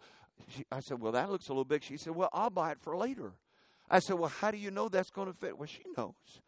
she, 0.48 0.64
I 0.72 0.80
said, 0.80 1.02
"Well, 1.02 1.12
that 1.12 1.30
looks 1.30 1.48
a 1.50 1.52
little 1.52 1.66
big." 1.66 1.84
She 1.84 1.98
said, 1.98 2.16
"Well, 2.16 2.30
I'll 2.32 2.50
buy 2.50 2.72
it 2.72 2.80
for 2.80 2.96
later." 2.96 3.34
I 3.90 4.00
said, 4.00 4.18
"Well, 4.18 4.30
how 4.30 4.52
do 4.52 4.58
you 4.58 4.72
know 4.72 4.88
that's 4.88 5.10
going 5.10 5.28
to 5.28 5.34
fit?" 5.34 5.58
Well, 5.58 5.68
she 5.68 5.84
knows. 5.98 6.42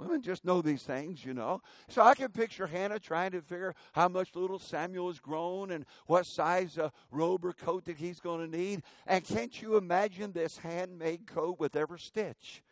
Women 0.00 0.22
just 0.22 0.46
know 0.46 0.62
these 0.62 0.82
things, 0.82 1.26
you 1.26 1.34
know. 1.34 1.60
So 1.88 2.00
I 2.00 2.14
can 2.14 2.30
picture 2.30 2.66
Hannah 2.66 2.98
trying 2.98 3.32
to 3.32 3.42
figure 3.42 3.74
how 3.92 4.08
much 4.08 4.34
little 4.34 4.58
Samuel 4.58 5.08
has 5.08 5.20
grown 5.20 5.70
and 5.70 5.84
what 6.06 6.24
size 6.24 6.78
uh, 6.78 6.88
robe 7.10 7.44
or 7.44 7.52
coat 7.52 7.84
that 7.84 7.98
he's 7.98 8.18
going 8.18 8.50
to 8.50 8.56
need. 8.56 8.82
And 9.06 9.22
can't 9.22 9.60
you 9.60 9.76
imagine 9.76 10.32
this 10.32 10.56
handmade 10.56 11.26
coat 11.26 11.60
with 11.60 11.76
every 11.76 11.98
stitch? 11.98 12.62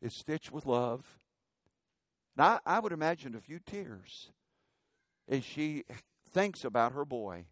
It's 0.00 0.16
stitched 0.16 0.50
with 0.50 0.64
love. 0.64 1.04
Now, 2.34 2.60
I 2.64 2.80
would 2.80 2.92
imagine 2.92 3.34
a 3.34 3.40
few 3.40 3.58
tears 3.58 4.30
as 5.28 5.44
she 5.44 5.84
thinks 6.32 6.64
about 6.64 6.92
her 6.92 7.04
boy 7.04 7.44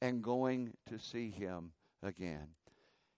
and 0.00 0.22
going 0.22 0.72
to 0.88 0.98
see 0.98 1.28
him 1.28 1.72
again. 2.02 2.48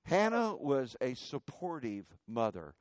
Hannah 0.04 0.56
was 0.56 0.96
a 1.00 1.14
supportive 1.14 2.06
mother. 2.26 2.74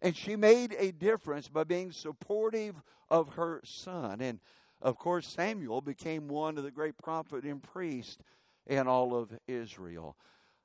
And 0.00 0.16
she 0.16 0.36
made 0.36 0.76
a 0.78 0.92
difference 0.92 1.48
by 1.48 1.64
being 1.64 1.90
supportive 1.92 2.82
of 3.08 3.34
her 3.34 3.60
son. 3.64 4.20
And 4.20 4.40
of 4.80 4.96
course, 4.96 5.26
Samuel 5.26 5.80
became 5.80 6.28
one 6.28 6.56
of 6.56 6.64
the 6.64 6.70
great 6.70 6.96
prophet 6.96 7.44
and 7.44 7.62
priest 7.62 8.20
in 8.66 8.86
all 8.86 9.14
of 9.14 9.36
Israel. 9.48 10.16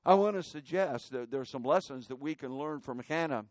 I 0.05 0.13
want 0.15 0.35
to 0.35 0.43
suggest 0.43 1.11
that 1.11 1.31
there 1.31 1.41
are 1.41 1.45
some 1.45 1.63
lessons 1.63 2.07
that 2.07 2.17
we 2.17 2.35
can 2.35 2.57
learn 2.57 2.81
from 2.81 2.99
Hannah. 2.99 3.45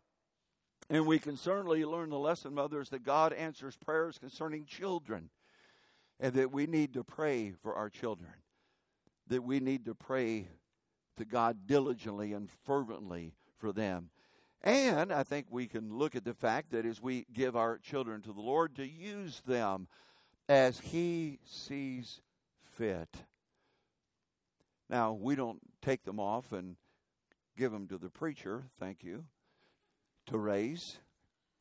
And 0.89 1.05
we 1.05 1.17
can 1.17 1.37
certainly 1.37 1.85
learn 1.85 2.09
the 2.09 2.19
lesson, 2.19 2.53
mothers, 2.53 2.89
that 2.89 3.03
God 3.03 3.33
answers 3.33 3.75
prayers 3.75 4.17
concerning 4.17 4.65
children. 4.65 5.29
And 6.19 6.33
that 6.35 6.51
we 6.51 6.67
need 6.67 6.93
to 6.93 7.03
pray 7.03 7.53
for 7.61 7.73
our 7.73 7.89
children. 7.89 8.31
That 9.27 9.43
we 9.43 9.59
need 9.59 9.85
to 9.85 9.95
pray 9.95 10.47
to 11.17 11.25
God 11.25 11.65
diligently 11.65 12.33
and 12.33 12.49
fervently 12.65 13.33
for 13.57 13.73
them. 13.73 14.09
And 14.63 15.11
I 15.11 15.23
think 15.23 15.47
we 15.49 15.67
can 15.67 15.93
look 15.93 16.15
at 16.15 16.23
the 16.23 16.33
fact 16.33 16.71
that 16.71 16.85
as 16.85 17.01
we 17.01 17.25
give 17.33 17.55
our 17.55 17.77
children 17.77 18.21
to 18.21 18.31
the 18.31 18.41
Lord, 18.41 18.75
to 18.75 18.87
use 18.87 19.41
them 19.45 19.87
as 20.47 20.79
He 20.79 21.39
sees 21.45 22.21
fit. 22.63 23.09
Now, 24.89 25.13
we 25.13 25.35
don't 25.35 25.59
take 25.81 26.03
them 26.03 26.19
off 26.19 26.51
and 26.51 26.77
give 27.57 27.71
them 27.71 27.87
to 27.87 27.97
the 27.97 28.09
preacher, 28.09 28.63
thank 28.79 29.03
you, 29.03 29.25
to 30.27 30.37
raise 30.37 30.99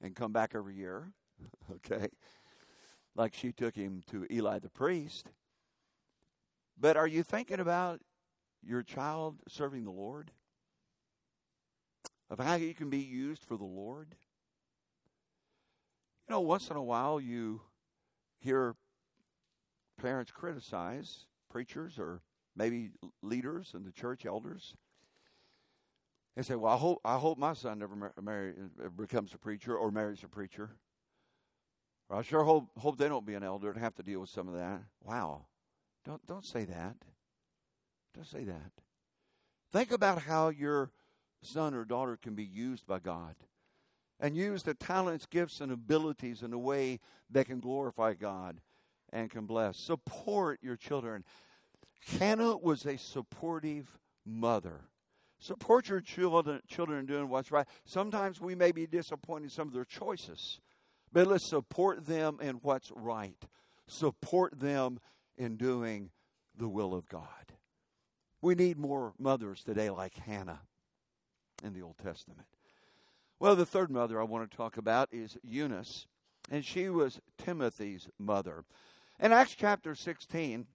and 0.00 0.14
come 0.14 0.32
back 0.32 0.52
every 0.54 0.74
year, 0.76 1.12
okay? 1.72 2.08
Like 3.14 3.34
she 3.34 3.52
took 3.52 3.74
him 3.74 4.02
to 4.10 4.26
Eli 4.30 4.58
the 4.58 4.70
priest. 4.70 5.30
But 6.78 6.96
are 6.96 7.06
you 7.06 7.22
thinking 7.22 7.60
about 7.60 8.00
your 8.62 8.82
child 8.82 9.36
serving 9.48 9.84
the 9.84 9.90
Lord? 9.90 10.30
Of 12.32 12.38
how 12.38 12.54
you 12.54 12.72
can 12.72 12.88
be 12.88 12.98
used 12.98 13.44
for 13.44 13.58
the 13.58 13.64
Lord. 13.64 14.14
You 16.26 16.32
know, 16.32 16.40
once 16.40 16.70
in 16.70 16.76
a 16.76 16.82
while 16.82 17.20
you 17.20 17.60
hear 18.38 18.74
parents 20.00 20.30
criticize 20.30 21.26
preachers 21.50 21.98
or 21.98 22.22
maybe 22.56 22.92
leaders 23.20 23.72
and 23.74 23.84
the 23.84 23.92
church 23.92 24.24
elders. 24.24 24.74
They 26.34 26.40
say, 26.42 26.54
"Well, 26.54 26.72
I 26.72 26.78
hope 26.78 27.00
I 27.04 27.18
hope 27.18 27.36
my 27.36 27.52
son 27.52 27.78
never 27.78 27.94
mar- 27.94 28.14
marry, 28.22 28.54
uh, 28.82 28.88
becomes 28.88 29.34
a 29.34 29.38
preacher 29.38 29.76
or 29.76 29.90
marries 29.90 30.24
a 30.24 30.28
preacher." 30.28 30.78
Or 32.08 32.16
I 32.16 32.22
sure 32.22 32.44
hope 32.44 32.70
hope 32.78 32.96
they 32.96 33.08
don't 33.08 33.26
be 33.26 33.34
an 33.34 33.42
elder 33.42 33.70
and 33.70 33.78
have 33.78 33.94
to 33.96 34.02
deal 34.02 34.20
with 34.20 34.30
some 34.30 34.48
of 34.48 34.54
that. 34.54 34.82
Wow, 35.04 35.48
don't 36.02 36.24
don't 36.24 36.46
say 36.46 36.64
that. 36.64 36.96
Don't 38.14 38.26
say 38.26 38.44
that. 38.44 38.72
Think 39.70 39.92
about 39.92 40.22
how 40.22 40.48
your 40.48 40.92
son 41.42 41.74
or 41.74 41.84
daughter 41.84 42.16
can 42.16 42.34
be 42.34 42.44
used 42.44 42.86
by 42.86 42.98
God 42.98 43.34
and 44.20 44.36
use 44.36 44.62
the 44.62 44.74
talents, 44.74 45.26
gifts, 45.26 45.60
and 45.60 45.72
abilities 45.72 46.42
in 46.42 46.52
a 46.52 46.58
way 46.58 47.00
that 47.30 47.46
can 47.46 47.60
glorify 47.60 48.14
God 48.14 48.60
and 49.12 49.30
can 49.30 49.46
bless. 49.46 49.78
Support 49.84 50.60
your 50.62 50.76
children. 50.76 51.24
Hannah 52.18 52.56
was 52.56 52.86
a 52.86 52.96
supportive 52.96 53.98
mother. 54.24 54.82
Support 55.40 55.88
your 55.88 56.00
children, 56.00 56.60
children 56.68 57.00
in 57.00 57.06
doing 57.06 57.28
what's 57.28 57.50
right. 57.50 57.66
Sometimes 57.84 58.40
we 58.40 58.54
may 58.54 58.70
be 58.70 58.86
disappointed 58.86 59.44
in 59.44 59.50
some 59.50 59.66
of 59.66 59.74
their 59.74 59.84
choices, 59.84 60.60
but 61.12 61.26
let's 61.26 61.48
support 61.50 62.06
them 62.06 62.38
in 62.40 62.56
what's 62.56 62.92
right. 62.92 63.44
Support 63.88 64.60
them 64.60 65.00
in 65.36 65.56
doing 65.56 66.10
the 66.56 66.68
will 66.68 66.94
of 66.94 67.08
God. 67.08 67.26
We 68.40 68.54
need 68.54 68.78
more 68.78 69.14
mothers 69.18 69.64
today 69.64 69.90
like 69.90 70.14
Hannah 70.14 70.60
in 71.62 71.72
the 71.72 71.82
Old 71.82 71.98
Testament. 71.98 72.46
Well, 73.38 73.56
the 73.56 73.66
third 73.66 73.90
mother 73.90 74.20
I 74.20 74.24
want 74.24 74.50
to 74.50 74.56
talk 74.56 74.76
about 74.76 75.08
is 75.12 75.36
Eunice, 75.42 76.06
and 76.50 76.64
she 76.64 76.88
was 76.88 77.20
Timothy's 77.38 78.08
mother. 78.18 78.64
In 79.18 79.32
Acts 79.32 79.54
chapter 79.54 79.94
16, 79.94 80.66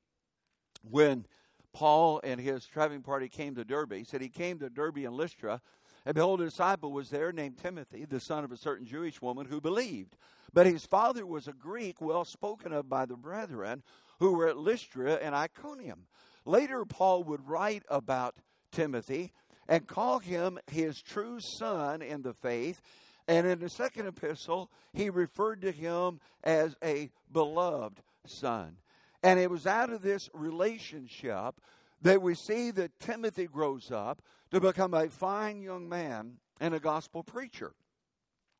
when 0.89 1.25
Paul 1.73 2.19
and 2.23 2.41
his 2.41 2.65
traveling 2.65 3.03
party 3.03 3.29
came 3.29 3.55
to 3.55 3.63
Derbe, 3.63 3.93
he 3.93 4.03
said 4.03 4.21
he 4.21 4.29
came 4.29 4.59
to 4.59 4.69
Derbe 4.69 4.97
and 4.97 5.13
Lystra, 5.13 5.61
and 6.05 6.15
behold, 6.15 6.41
a 6.41 6.45
disciple 6.45 6.91
was 6.91 7.09
there 7.09 7.31
named 7.31 7.57
Timothy, 7.57 8.05
the 8.05 8.19
son 8.19 8.43
of 8.43 8.51
a 8.51 8.57
certain 8.57 8.85
Jewish 8.85 9.21
woman 9.21 9.45
who 9.45 9.59
believed. 9.59 10.15
But 10.53 10.65
his 10.65 10.85
father 10.85 11.25
was 11.25 11.47
a 11.47 11.53
Greek, 11.53 12.01
well 12.01 12.23
spoken 12.23 12.71
of 12.71 12.87
by 12.87 13.05
the 13.05 13.17
brethren 13.17 13.83
who 14.19 14.33
were 14.33 14.47
at 14.47 14.57
Lystra 14.57 15.15
and 15.15 15.35
Iconium. 15.35 16.07
Later, 16.45 16.85
Paul 16.85 17.23
would 17.25 17.47
write 17.47 17.83
about 17.89 18.35
Timothy 18.71 19.33
and 19.67 19.87
call 19.87 20.19
him 20.19 20.59
his 20.71 21.01
true 21.01 21.39
son 21.59 22.01
in 22.01 22.21
the 22.21 22.33
faith. 22.33 22.81
And 23.27 23.45
in 23.45 23.59
the 23.59 23.69
second 23.69 24.07
epistle, 24.07 24.71
he 24.93 25.09
referred 25.09 25.61
to 25.61 25.71
him 25.71 26.19
as 26.43 26.75
a 26.83 27.09
beloved 27.31 28.01
son. 28.25 28.77
And 29.23 29.39
it 29.39 29.49
was 29.49 29.67
out 29.67 29.91
of 29.91 30.01
this 30.01 30.29
relationship 30.33 31.59
that 32.01 32.21
we 32.21 32.35
see 32.35 32.71
that 32.71 32.99
Timothy 32.99 33.47
grows 33.47 33.91
up 33.91 34.21
to 34.51 34.61
become 34.61 34.93
a 34.93 35.09
fine 35.09 35.61
young 35.61 35.89
man 35.89 36.37
and 36.59 36.73
a 36.73 36.79
gospel 36.79 37.23
preacher. 37.23 37.73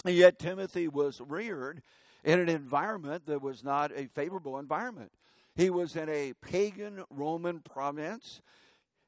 And 0.06 0.15
yet, 0.15 0.39
Timothy 0.39 0.88
was 0.88 1.22
reared 1.22 1.82
in 2.24 2.39
an 2.39 2.50
environment 2.50 3.26
that 3.28 3.41
was 3.41 3.63
not 3.63 3.91
a 3.96 4.08
favorable 4.08 4.60
environment. 4.60 5.12
He 5.56 5.70
was 5.70 5.96
in 5.96 6.10
a 6.10 6.34
pagan 6.41 7.04
Roman 7.10 7.60
province. 7.60 8.41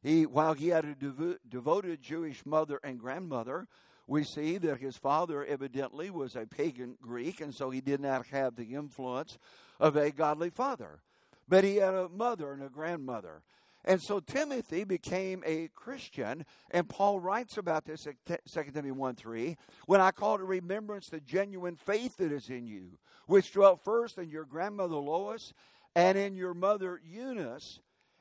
He, 0.02 0.26
while 0.26 0.54
he 0.54 0.70
had 0.70 0.86
a 0.86 0.96
devo- 0.96 1.38
devoted 1.48 2.02
Jewish 2.02 2.46
mother 2.46 2.80
and 2.84 3.00
grandmother, 3.00 3.68
we 4.08 4.24
see 4.24 4.58
that 4.58 4.80
his 4.80 4.98
father 4.98 5.46
evidently 5.46 6.10
was 6.10 6.36
a 6.36 6.48
pagan 6.48 6.98
Greek, 7.02 7.42
and 7.42 7.54
so 7.54 7.70
he 7.70 7.82
did 7.82 8.00
not 8.00 8.28
have 8.28 8.56
the 8.56 8.74
influence 8.74 9.38
of 9.80 9.96
a 9.96 10.12
godly 10.12 10.50
father. 10.50 11.00
But 11.48 11.64
he 11.64 11.78
had 11.78 11.94
a 11.94 12.10
mother 12.10 12.54
and 12.54 12.64
a 12.64 12.70
grandmother. 12.70 13.44
And 13.86 14.02
so 14.02 14.20
Timothy 14.20 14.84
became 14.84 15.44
a 15.46 15.70
Christian, 15.74 16.46
and 16.72 16.90
Paul 16.90 17.20
writes 17.20 17.58
about 17.58 17.86
this 17.86 18.08
at 18.08 18.16
2 18.26 18.64
Timothy 18.72 18.92
1 18.92 19.16
3. 19.16 19.58
When 19.86 20.02
I 20.02 20.12
call 20.12 20.38
to 20.38 20.44
remembrance 20.44 21.10
the 21.10 21.22
genuine 21.22 21.76
faith 21.76 22.18
that 22.18 22.32
is 22.32 22.50
in 22.50 22.68
you, 22.68 22.98
which 23.26 23.54
dwelt 23.54 23.84
first 23.84 24.18
in 24.18 24.30
your 24.30 24.46
grandmother 24.46 24.96
Lois 24.96 25.54
and 25.96 26.18
in 26.18 26.36
your 26.36 26.54
mother 26.54 27.00
Eunice, 27.04 27.80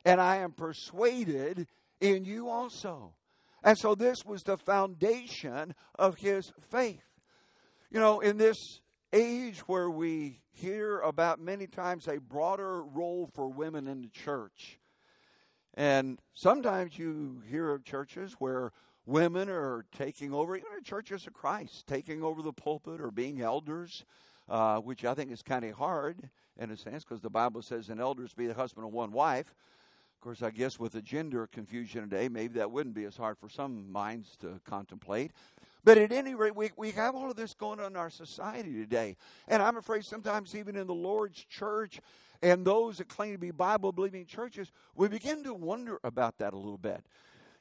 and 0.08 0.22
I 0.22 0.36
am 0.36 0.52
persuaded 0.52 1.66
in 2.00 2.24
you 2.24 2.48
also. 2.48 3.12
And 3.62 3.76
so 3.76 3.94
this 3.94 4.24
was 4.24 4.42
the 4.42 4.56
foundation 4.56 5.74
of 5.98 6.16
his 6.16 6.50
faith. 6.70 7.04
You 7.90 8.00
know, 8.00 8.20
in 8.20 8.38
this 8.38 8.56
age 9.12 9.58
where 9.68 9.90
we 9.90 10.40
hear 10.50 11.00
about 11.00 11.40
many 11.40 11.66
times 11.66 12.08
a 12.08 12.20
broader 12.20 12.82
role 12.82 13.28
for 13.34 13.48
women 13.48 13.86
in 13.86 14.00
the 14.00 14.08
church, 14.08 14.78
and 15.74 16.18
sometimes 16.32 16.98
you 16.98 17.42
hear 17.50 17.70
of 17.70 17.84
churches 17.84 18.32
where 18.38 18.72
women 19.04 19.50
are 19.50 19.84
taking 19.96 20.32
over, 20.32 20.56
you 20.56 20.62
know, 20.62 20.80
churches 20.82 21.26
of 21.26 21.34
Christ, 21.34 21.86
taking 21.86 22.22
over 22.22 22.40
the 22.40 22.54
pulpit 22.54 23.02
or 23.02 23.10
being 23.10 23.42
elders, 23.42 24.06
uh, 24.48 24.78
which 24.78 25.04
I 25.04 25.12
think 25.12 25.30
is 25.32 25.42
kind 25.42 25.66
of 25.66 25.74
hard 25.74 26.30
in 26.58 26.70
a 26.70 26.78
sense 26.78 27.04
because 27.04 27.20
the 27.20 27.28
Bible 27.28 27.60
says 27.60 27.90
an 27.90 28.00
elders 28.00 28.32
be 28.32 28.46
the 28.46 28.54
husband 28.54 28.86
of 28.86 28.92
one 28.92 29.12
wife. 29.12 29.54
Of 30.18 30.22
course, 30.22 30.42
I 30.42 30.50
guess 30.50 30.80
with 30.80 30.94
the 30.94 31.00
gender 31.00 31.46
confusion 31.46 32.02
today, 32.02 32.28
maybe 32.28 32.54
that 32.54 32.72
wouldn't 32.72 32.96
be 32.96 33.04
as 33.04 33.16
hard 33.16 33.38
for 33.38 33.48
some 33.48 33.92
minds 33.92 34.36
to 34.40 34.60
contemplate. 34.64 35.30
But 35.84 35.96
at 35.96 36.10
any 36.10 36.34
rate, 36.34 36.56
we, 36.56 36.72
we 36.76 36.90
have 36.90 37.14
all 37.14 37.30
of 37.30 37.36
this 37.36 37.54
going 37.54 37.78
on 37.78 37.92
in 37.92 37.96
our 37.96 38.10
society 38.10 38.72
today. 38.72 39.16
And 39.46 39.62
I'm 39.62 39.76
afraid 39.76 40.04
sometimes, 40.04 40.56
even 40.56 40.74
in 40.74 40.88
the 40.88 40.94
Lord's 40.94 41.44
church 41.44 42.00
and 42.42 42.64
those 42.64 42.98
that 42.98 43.06
claim 43.06 43.34
to 43.34 43.38
be 43.38 43.52
Bible 43.52 43.92
believing 43.92 44.26
churches, 44.26 44.72
we 44.96 45.06
begin 45.06 45.44
to 45.44 45.54
wonder 45.54 46.00
about 46.02 46.36
that 46.38 46.52
a 46.52 46.56
little 46.56 46.78
bit. 46.78 47.04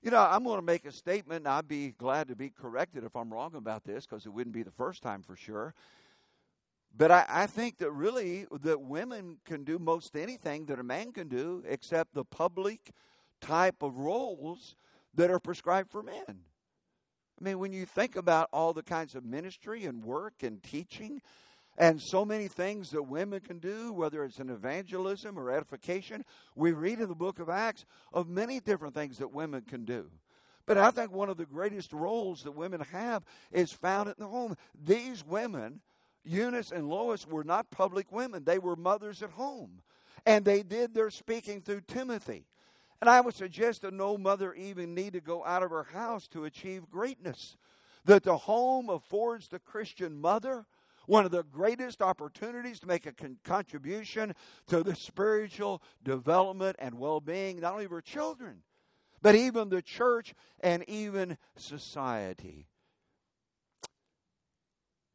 You 0.02 0.10
know, 0.10 0.28
I'm 0.28 0.44
going 0.44 0.58
to 0.58 0.66
make 0.66 0.86
a 0.86 0.92
statement, 0.92 1.46
and 1.46 1.48
I'd 1.48 1.68
be 1.68 1.90
glad 1.90 2.28
to 2.30 2.36
be 2.36 2.50
corrected 2.50 3.04
if 3.04 3.16
I'm 3.16 3.32
wrong 3.32 3.54
about 3.54 3.84
this 3.84 4.08
because 4.08 4.26
it 4.26 4.30
wouldn't 4.30 4.56
be 4.56 4.64
the 4.64 4.72
first 4.72 5.04
time 5.04 5.22
for 5.22 5.36
sure. 5.36 5.76
But 6.98 7.12
I, 7.12 7.26
I, 7.30 7.46
think 7.46 7.78
that 7.78 7.92
really 7.92 8.48
that 8.62 8.82
women 8.82 9.38
can 9.46 9.64
do 9.64 9.78
most 9.78 10.16
anything 10.16 10.66
that 10.66 10.80
a 10.80 10.84
man 10.84 11.12
can 11.12 11.28
do 11.28 11.64
except 11.68 12.16
the 12.16 12.26
public 12.26 12.92
type 13.40 13.84
of 13.84 13.98
roles 13.98 14.76
that 15.14 15.30
are 15.30 15.40
prescribed 15.40 15.92
for 15.92 16.02
men. 16.02 16.26
I 16.28 17.44
mean, 17.44 17.60
when 17.60 17.72
you 17.72 17.86
think 17.86 18.16
about 18.16 18.50
all 18.52 18.74
the 18.74 18.82
kinds 18.82 19.14
of 19.14 19.24
ministry 19.24 19.86
and 19.86 20.04
work 20.04 20.42
and 20.42 20.62
teaching 20.64 21.22
and 21.78 22.02
so 22.02 22.26
many 22.26 22.48
things 22.48 22.90
that 22.90 23.04
women 23.04 23.42
can 23.42 23.60
do, 23.60 23.94
whether 23.94 24.24
it's 24.24 24.40
an 24.40 24.50
evangelism 24.50 25.38
or 25.38 25.52
edification, 25.52 26.26
we 26.56 26.72
read 26.72 27.00
in 27.00 27.10
the 27.10 27.16
book 27.16 27.38
of 27.38 27.48
Acts 27.48 27.86
of 28.12 28.28
many 28.28 28.60
different 28.60 28.96
things 28.96 29.20
that 29.20 29.32
women 29.32 29.62
can 29.62 29.86
do. 29.86 30.10
But 30.66 30.80
I 30.80 30.90
think 30.90 31.12
one 31.12 31.30
of 31.30 31.38
the 31.38 31.46
greatest 31.46 31.94
roles 31.94 32.42
that 32.42 32.54
women 32.54 32.82
have 32.92 33.24
is 33.52 33.72
found 33.72 34.10
in 34.10 34.16
the 34.18 34.28
home. 34.28 34.58
These 34.84 35.24
women 35.24 35.82
Eunice 36.28 36.72
and 36.72 36.90
Lois 36.90 37.26
were 37.28 37.44
not 37.44 37.72
public 37.72 38.12
women, 38.12 38.44
they 38.44 38.60
were 38.60 38.76
mothers 38.76 39.24
at 39.24 39.32
home. 39.32 39.82
And 40.26 40.44
they 40.44 40.62
did 40.62 40.94
their 40.94 41.10
speaking 41.10 41.62
through 41.62 41.82
Timothy. 41.88 42.48
And 43.00 43.10
I 43.10 43.22
would 43.22 43.36
suggest 43.36 43.84
that 43.84 43.94
no 43.94 44.18
mother 44.18 44.54
even 44.54 44.94
need 44.94 45.14
to 45.14 45.22
go 45.22 45.46
out 45.46 45.64
of 45.64 45.70
her 45.70 45.84
house 45.84 46.28
to 46.30 46.46
achieve 46.46 46.90
greatness. 46.90 47.56
That 48.06 48.24
the 48.24 48.38
home 48.38 48.90
affords 48.90 49.48
the 49.48 49.60
Christian 49.60 50.20
mother 50.20 50.66
one 51.08 51.24
of 51.24 51.32
the 51.32 51.44
greatest 51.44 52.02
opportunities 52.02 52.82
to 52.82 52.88
make 52.88 53.06
a 53.06 53.14
con- 53.14 53.38
contribution 53.44 54.36
to 54.68 54.84
the 54.84 54.96
spiritual 54.96 55.82
development 56.04 56.76
and 56.80 57.00
well 57.00 57.22
being, 57.22 57.62
not 57.62 57.74
only 57.74 57.86
of 57.86 57.92
her 57.92 58.02
children, 58.02 58.62
but 59.22 59.34
even 59.34 59.70
the 59.70 59.82
church 59.82 60.36
and 60.60 60.88
even 60.88 61.38
society. 61.56 62.68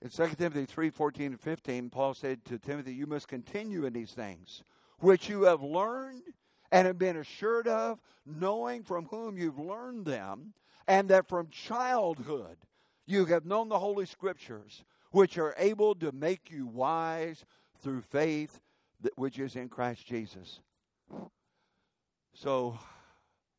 In 0.03 0.11
2 0.11 0.35
Timothy 0.35 0.67
3 0.67 0.91
14 0.91 1.27
and 1.27 1.41
15, 1.41 1.91
Paul 1.91 2.15
said 2.15 2.45
to 2.47 2.59
Timothy, 2.59 2.93
You 2.93 3.07
must 3.07 3.29
continue 3.29 3.87
in 3.87 3.93
these 3.93 4.11
things, 4.11 4.65
which 4.99 5.29
you 5.29 5.45
have 5.45 5.62
learned 5.62 6.23
and 6.73 6.88
have 6.88 6.99
been 6.99 7.19
assured 7.19 7.69
of, 7.69 8.01
knowing 8.27 8.83
from 8.83 9.07
whom 9.07 9.38
you've 9.38 9.61
learned 9.61 10.05
them, 10.05 10.55
and 10.88 11.09
that 11.11 11.29
from 11.29 11.49
childhood 11.51 12.57
you 13.07 13.27
have 13.27 13.47
known 13.47 13.69
the 13.69 13.79
Holy 13.79 14.07
Scriptures, 14.07 14.83
which 15.12 15.38
are 15.38 15.55
able 15.57 15.95
to 15.95 16.11
make 16.11 16.51
you 16.51 16.67
wise 16.67 17.45
through 17.81 18.01
faith 18.01 18.61
that, 19.03 19.17
which 19.17 19.38
is 19.38 19.55
in 19.55 19.69
Christ 19.69 20.05
Jesus. 20.05 20.59
So, 22.35 22.77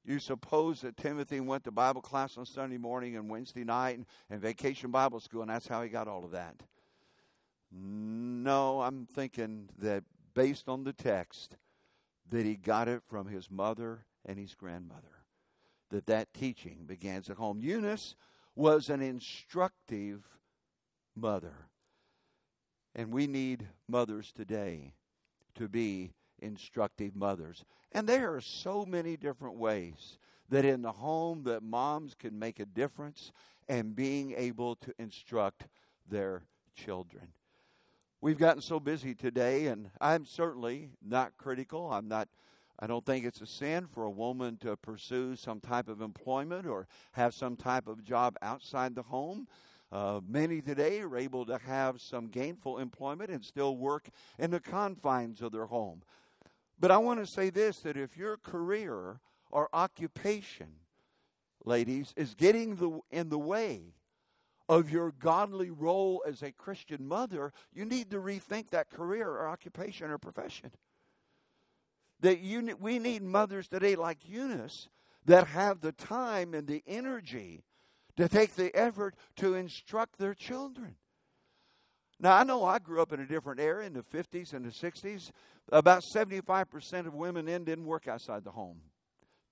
you 0.05 0.19
suppose 0.19 0.81
that 0.81 0.97
Timothy 0.97 1.39
went 1.39 1.63
to 1.63 1.71
Bible 1.71 2.01
class 2.01 2.37
on 2.37 2.45
Sunday 2.45 2.77
morning 2.77 3.15
and 3.15 3.29
Wednesday 3.29 3.63
night 3.63 3.97
and, 3.97 4.05
and 4.29 4.41
vacation 4.41 4.91
Bible 4.91 5.19
school, 5.19 5.41
and 5.41 5.49
that's 5.49 5.67
how 5.67 5.81
he 5.81 5.89
got 5.89 6.07
all 6.07 6.25
of 6.25 6.31
that. 6.31 6.55
No, 7.71 8.81
I'm 8.81 9.05
thinking 9.05 9.69
that 9.79 10.03
based 10.33 10.67
on 10.67 10.83
the 10.83 10.93
text, 10.93 11.57
that 12.29 12.45
he 12.45 12.55
got 12.55 12.87
it 12.87 13.01
from 13.07 13.27
his 13.27 13.49
mother 13.49 14.05
and 14.25 14.37
his 14.37 14.55
grandmother. 14.55 15.01
That 15.89 16.05
that 16.07 16.33
teaching 16.33 16.85
begins 16.85 17.29
at 17.29 17.37
home. 17.37 17.59
Eunice 17.61 18.15
was 18.55 18.89
an 18.89 19.01
instructive 19.01 20.23
mother. 21.15 21.67
And 22.95 23.11
we 23.11 23.27
need 23.27 23.67
mothers 23.87 24.31
today 24.31 24.93
to 25.55 25.67
be 25.67 26.11
instructive 26.43 27.15
mothers. 27.15 27.63
And 27.91 28.08
there 28.08 28.34
are 28.36 28.41
so 28.41 28.86
many 28.86 29.17
different 29.17 29.56
ways 29.56 30.17
that 30.49 30.65
in 30.65 30.82
the 30.82 30.91
home 30.91 31.43
that 31.43 31.63
moms 31.63 32.13
can 32.13 32.38
make 32.38 32.60
a 32.60 32.65
difference 32.65 33.32
and 33.67 33.95
being 33.95 34.34
able 34.38 34.75
to 34.75 34.93
instruct 34.99 35.67
their 36.10 36.43
children. 36.75 37.29
We've 38.21 38.38
gotten 38.38 38.62
so 38.62 38.79
busy 38.79 39.15
today 39.15 39.67
and 39.67 39.89
I'm 39.99 40.25
certainly 40.25 40.89
not 41.01 41.38
critical. 41.38 41.91
I'm 41.91 42.08
not 42.08 42.27
I 42.79 42.88
don't 42.88 43.06
think 43.06 43.23
it's 43.23 43.39
a 43.39 43.45
sin 43.45 43.88
for 43.88 44.03
a 44.03 44.10
woman 44.10 44.58
to 44.58 44.75
pursue 44.75 45.36
some 45.36 45.60
type 45.60 45.88
of 45.88 46.01
employment 46.01 46.65
or 46.65 46.88
have 47.13 47.34
some 47.34 47.56
type 47.56 47.88
of 47.88 48.03
job 48.03 48.36
outside 48.41 48.95
the 48.95 49.03
home. 49.03 49.47
Uh, 49.91 50.21
many 50.27 50.60
today 50.60 51.01
are 51.01 51.15
able 51.15 51.45
to 51.45 51.58
have 51.60 52.01
some 52.01 52.27
gainful 52.27 52.79
employment 52.79 53.29
and 53.29 53.45
still 53.45 53.77
work 53.77 54.10
in 54.39 54.49
the 54.49 54.60
confines 54.60 55.41
of 55.41 55.51
their 55.51 55.67
home. 55.67 56.01
But 56.79 56.91
I 56.91 56.97
want 56.97 57.19
to 57.19 57.31
say 57.31 57.49
this 57.49 57.79
that 57.79 57.97
if 57.97 58.17
your 58.17 58.38
career 58.38 59.19
or 59.51 59.69
occupation, 59.73 60.67
ladies, 61.63 62.13
is 62.15 62.33
getting 62.33 62.75
the, 62.75 62.99
in 63.12 63.29
the 63.29 63.39
way 63.39 63.93
of 64.69 64.89
your 64.89 65.12
godly 65.12 65.69
role 65.69 66.23
as 66.27 66.41
a 66.41 66.51
Christian 66.51 67.07
mother, 67.07 67.51
you 67.73 67.86
need 67.86 68.09
to 68.12 68.17
rethink 68.17 68.69
that 68.69 68.89
career 68.89 69.27
or 69.27 69.47
occupation 69.47 70.09
or 70.09 70.17
profession. 70.17 70.71
That 72.21 72.39
you, 72.39 72.75
we 72.79 72.99
need 72.99 73.21
mothers 73.21 73.67
today 73.67 73.95
like 73.95 74.27
Eunice 74.27 74.88
that 75.25 75.47
have 75.47 75.81
the 75.81 75.91
time 75.91 76.53
and 76.53 76.67
the 76.67 76.83
energy 76.88 77.63
to 78.17 78.29
take 78.29 78.55
the 78.55 78.75
effort 78.75 79.15
to 79.38 79.55
instruct 79.55 80.17
their 80.17 80.33
children. 80.33 80.95
Now, 82.23 82.38
I 82.38 82.45
know 82.45 82.63
I 82.63 82.79
grew 82.79 83.01
up 83.01 83.12
in 83.12 83.19
a 83.19 83.25
different 83.25 83.59
era 83.59 83.86
in 83.86 83.91
the 83.91 84.01
50s 84.01 84.53
and 84.53 84.63
the 84.63 84.69
60s. 84.69 85.31
About 85.73 86.03
75% 86.15 87.05
of 87.05 87.13
women 87.13 87.49
in 87.49 87.65
didn't 87.65 87.83
work 87.83 88.07
outside 88.07 88.45
the 88.45 88.51
home. 88.51 88.77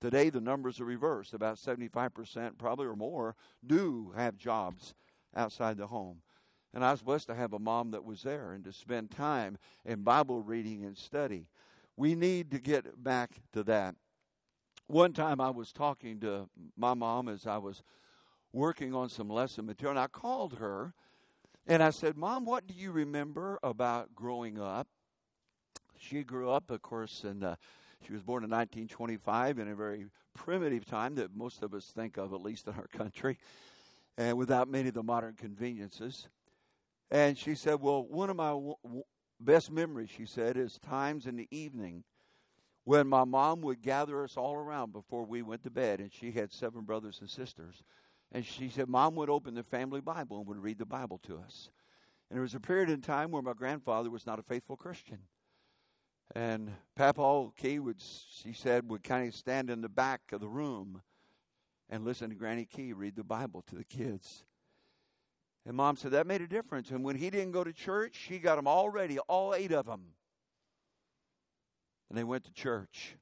Today, 0.00 0.30
the 0.30 0.40
numbers 0.40 0.80
are 0.80 0.86
reversed. 0.86 1.34
About 1.34 1.58
75%, 1.58 2.56
probably 2.56 2.86
or 2.86 2.96
more, 2.96 3.36
do 3.64 4.14
have 4.16 4.38
jobs 4.38 4.94
outside 5.36 5.76
the 5.76 5.88
home. 5.88 6.22
And 6.72 6.82
I 6.82 6.92
was 6.92 7.02
blessed 7.02 7.26
to 7.26 7.34
have 7.34 7.52
a 7.52 7.58
mom 7.58 7.90
that 7.90 8.04
was 8.04 8.22
there 8.22 8.52
and 8.52 8.64
to 8.64 8.72
spend 8.72 9.10
time 9.10 9.58
in 9.84 10.00
Bible 10.00 10.40
reading 10.40 10.82
and 10.86 10.96
study. 10.96 11.48
We 11.98 12.14
need 12.14 12.50
to 12.52 12.58
get 12.58 13.04
back 13.04 13.42
to 13.52 13.62
that. 13.64 13.96
One 14.86 15.12
time 15.12 15.42
I 15.42 15.50
was 15.50 15.72
talking 15.72 16.20
to 16.20 16.48
my 16.74 16.94
mom 16.94 17.28
as 17.28 17.46
I 17.46 17.58
was 17.58 17.82
working 18.50 18.94
on 18.94 19.10
some 19.10 19.28
lesson 19.28 19.66
material, 19.66 19.90
and 19.90 19.98
I 19.98 20.06
called 20.06 20.54
her 20.54 20.94
and 21.66 21.82
I 21.82 21.90
said, 21.90 22.16
Mom, 22.16 22.44
what 22.44 22.66
do 22.66 22.74
you 22.74 22.92
remember 22.92 23.58
about 23.62 24.14
growing 24.14 24.60
up? 24.60 24.88
She 25.96 26.24
grew 26.24 26.50
up, 26.50 26.70
of 26.70 26.82
course, 26.82 27.24
and 27.24 27.44
uh, 27.44 27.56
she 28.04 28.12
was 28.12 28.22
born 28.22 28.42
in 28.42 28.50
1925 28.50 29.58
in 29.58 29.68
a 29.68 29.74
very 29.74 30.06
primitive 30.34 30.84
time 30.84 31.14
that 31.16 31.34
most 31.34 31.62
of 31.62 31.74
us 31.74 31.86
think 31.86 32.16
of, 32.16 32.32
at 32.32 32.42
least 32.42 32.66
in 32.66 32.74
our 32.74 32.86
country, 32.92 33.38
and 34.18 34.36
without 34.36 34.68
many 34.68 34.88
of 34.88 34.94
the 34.94 35.02
modern 35.02 35.34
conveniences. 35.34 36.28
And 37.10 37.38
she 37.38 37.54
said, 37.54 37.80
Well, 37.80 38.04
one 38.04 38.30
of 38.30 38.36
my 38.36 38.50
w- 38.50 38.74
w- 38.82 39.04
best 39.38 39.70
memories, 39.70 40.10
she 40.10 40.26
said, 40.26 40.56
is 40.56 40.78
times 40.78 41.26
in 41.26 41.36
the 41.36 41.48
evening 41.50 42.04
when 42.84 43.06
my 43.06 43.24
mom 43.24 43.60
would 43.60 43.80
gather 43.80 44.24
us 44.24 44.36
all 44.36 44.54
around 44.54 44.92
before 44.92 45.24
we 45.24 45.42
went 45.42 45.62
to 45.62 45.70
bed, 45.70 46.00
and 46.00 46.12
she 46.12 46.32
had 46.32 46.52
seven 46.52 46.82
brothers 46.82 47.18
and 47.20 47.30
sisters. 47.30 47.84
And 48.32 48.44
she 48.44 48.70
said, 48.70 48.88
Mom 48.88 49.14
would 49.16 49.28
open 49.28 49.54
the 49.54 49.62
family 49.62 50.00
Bible 50.00 50.38
and 50.38 50.46
would 50.46 50.62
read 50.62 50.78
the 50.78 50.86
Bible 50.86 51.18
to 51.24 51.38
us. 51.38 51.70
And 52.30 52.36
there 52.36 52.42
was 52.42 52.54
a 52.54 52.60
period 52.60 52.88
in 52.88 53.02
time 53.02 53.30
where 53.30 53.42
my 53.42 53.52
grandfather 53.52 54.08
was 54.08 54.26
not 54.26 54.38
a 54.38 54.42
faithful 54.42 54.76
Christian. 54.76 55.18
And 56.34 56.70
Papa 56.96 57.50
Key 57.58 57.78
would, 57.78 58.00
she 58.00 58.54
said, 58.54 58.88
would 58.88 59.04
kind 59.04 59.28
of 59.28 59.34
stand 59.34 59.68
in 59.68 59.82
the 59.82 59.88
back 59.90 60.22
of 60.32 60.40
the 60.40 60.48
room 60.48 61.02
and 61.90 62.06
listen 62.06 62.30
to 62.30 62.34
Granny 62.34 62.64
Key 62.64 62.94
read 62.94 63.16
the 63.16 63.22
Bible 63.22 63.62
to 63.68 63.74
the 63.74 63.84
kids. 63.84 64.44
And 65.66 65.76
Mom 65.76 65.96
said 65.96 66.12
that 66.12 66.26
made 66.26 66.40
a 66.40 66.48
difference. 66.48 66.90
And 66.90 67.04
when 67.04 67.16
he 67.16 67.28
didn't 67.28 67.52
go 67.52 67.62
to 67.62 67.72
church, 67.72 68.14
she 68.14 68.38
got 68.38 68.56
them 68.56 68.66
all 68.66 68.88
ready, 68.88 69.18
all 69.20 69.54
eight 69.54 69.72
of 69.72 69.84
them. 69.84 70.02
And 72.08 72.18
they 72.18 72.24
went 72.24 72.44
to 72.44 72.52
church. 72.52 73.16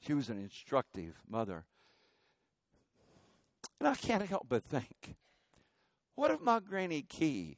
She 0.00 0.12
was 0.12 0.28
an 0.28 0.38
instructive 0.38 1.14
mother. 1.28 1.64
And 3.80 3.88
I 3.88 3.94
can't 3.94 4.26
help 4.26 4.46
but 4.48 4.62
think 4.62 5.16
what 6.14 6.30
if 6.30 6.40
my 6.40 6.60
Granny 6.60 7.02
Key 7.02 7.56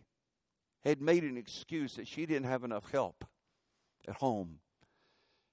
had 0.85 1.00
made 1.00 1.24
an 1.24 1.37
excuse 1.37 1.96
that 1.96 2.09
she 2.09 2.26
didn't 2.26 2.46
have 2.46 2.64
enough 2.64 2.90
help 2.90 3.24
at 4.09 4.16
home 4.16 4.61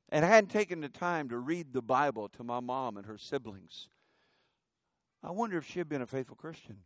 and 0.09 0.23
hadn't 0.23 0.51
taken 0.51 0.81
the 0.81 0.89
time 0.89 1.27
to 1.29 1.37
read 1.37 1.73
the 1.73 1.81
Bible 1.81 2.29
to 2.29 2.43
my 2.43 2.59
mom 2.59 2.97
and 2.97 3.05
her 3.05 3.17
siblings? 3.17 3.89
I 5.21 5.31
wonder 5.31 5.57
if 5.57 5.65
she 5.65 5.79
had 5.79 5.89
been 5.89 6.01
a 6.01 6.07
faithful 6.07 6.35
Christian. 6.35 6.77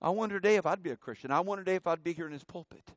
I 0.00 0.10
wonder 0.10 0.40
today 0.40 0.56
if 0.56 0.66
I'd 0.66 0.82
be 0.82 0.90
a 0.90 0.96
Christian. 0.96 1.30
I 1.30 1.40
wonder 1.40 1.62
today 1.62 1.76
if 1.76 1.86
I'd 1.86 2.02
be 2.02 2.12
here 2.12 2.26
in 2.26 2.32
this 2.32 2.44
pulpit. 2.44 2.90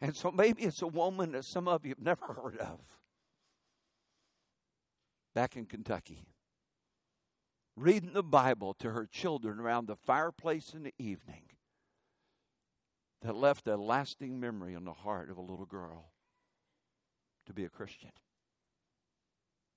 And 0.00 0.16
so 0.16 0.30
maybe 0.30 0.62
it's 0.62 0.82
a 0.82 0.86
woman 0.86 1.32
that 1.32 1.44
some 1.44 1.68
of 1.68 1.84
you 1.84 1.90
have 1.90 2.00
never 2.00 2.26
heard 2.42 2.58
of 2.58 2.80
back 5.34 5.56
in 5.56 5.66
Kentucky 5.66 6.26
reading 7.76 8.12
the 8.14 8.22
Bible 8.22 8.74
to 8.74 8.90
her 8.90 9.06
children 9.06 9.60
around 9.60 9.86
the 9.86 9.96
fireplace 9.96 10.72
in 10.74 10.82
the 10.82 10.94
evening 10.98 11.42
that 13.22 13.36
left 13.36 13.68
a 13.68 13.76
lasting 13.76 14.40
memory 14.40 14.74
in 14.74 14.84
the 14.84 14.92
heart 14.92 15.30
of 15.30 15.36
a 15.36 15.42
little 15.42 15.66
girl 15.66 16.12
to 17.46 17.52
be 17.52 17.64
a 17.64 17.68
Christian 17.68 18.12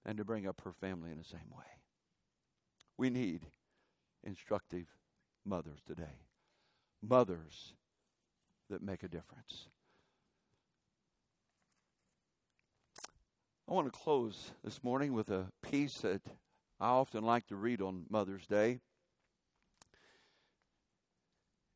and 0.05 0.17
to 0.17 0.23
bring 0.23 0.47
up 0.47 0.62
her 0.63 0.71
family 0.71 1.12
in 1.12 1.17
the 1.17 1.23
same 1.23 1.49
way. 1.55 1.65
We 2.97 3.09
need 3.09 3.47
instructive 4.23 4.88
mothers 5.45 5.79
today, 5.85 6.25
mothers 7.01 7.73
that 8.69 8.81
make 8.81 9.03
a 9.03 9.07
difference. 9.07 9.67
I 13.67 13.73
want 13.73 13.91
to 13.91 13.99
close 13.99 14.51
this 14.63 14.83
morning 14.83 15.13
with 15.13 15.29
a 15.29 15.47
piece 15.62 15.99
that 15.99 16.21
I 16.80 16.88
often 16.89 17.24
like 17.24 17.48
to 17.48 17.58
read 17.58 17.82
on 17.82 18.06
Mother's 18.10 18.48
Day. 18.48 18.80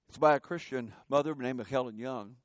It's 0.07 0.17
by 0.17 0.35
a 0.35 0.39
Christian 0.39 0.93
mother 1.09 1.35
named 1.35 1.65
Helen 1.67 1.97
Young. 1.97 2.37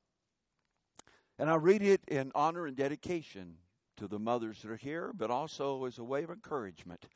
And 1.39 1.49
I 1.49 1.55
read 1.55 1.83
it 1.83 2.03
in 2.09 2.33
honor 2.35 2.67
and 2.67 2.77
dedication 2.77 3.59
to 3.99 4.09
the 4.09 4.19
mothers 4.19 4.63
that 4.63 4.73
are 4.73 4.77
here, 4.77 5.13
but 5.15 5.31
also 5.31 5.85
as 5.85 5.99
a 5.99 6.05
way 6.05 6.25
of 6.25 6.31
encouragement 6.31 7.07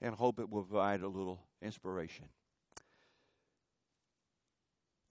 and 0.00 0.14
hope 0.14 0.38
it 0.38 0.48
will 0.48 0.62
provide 0.62 1.02
a 1.02 1.08
little 1.08 1.42
inspiration. 1.60 2.26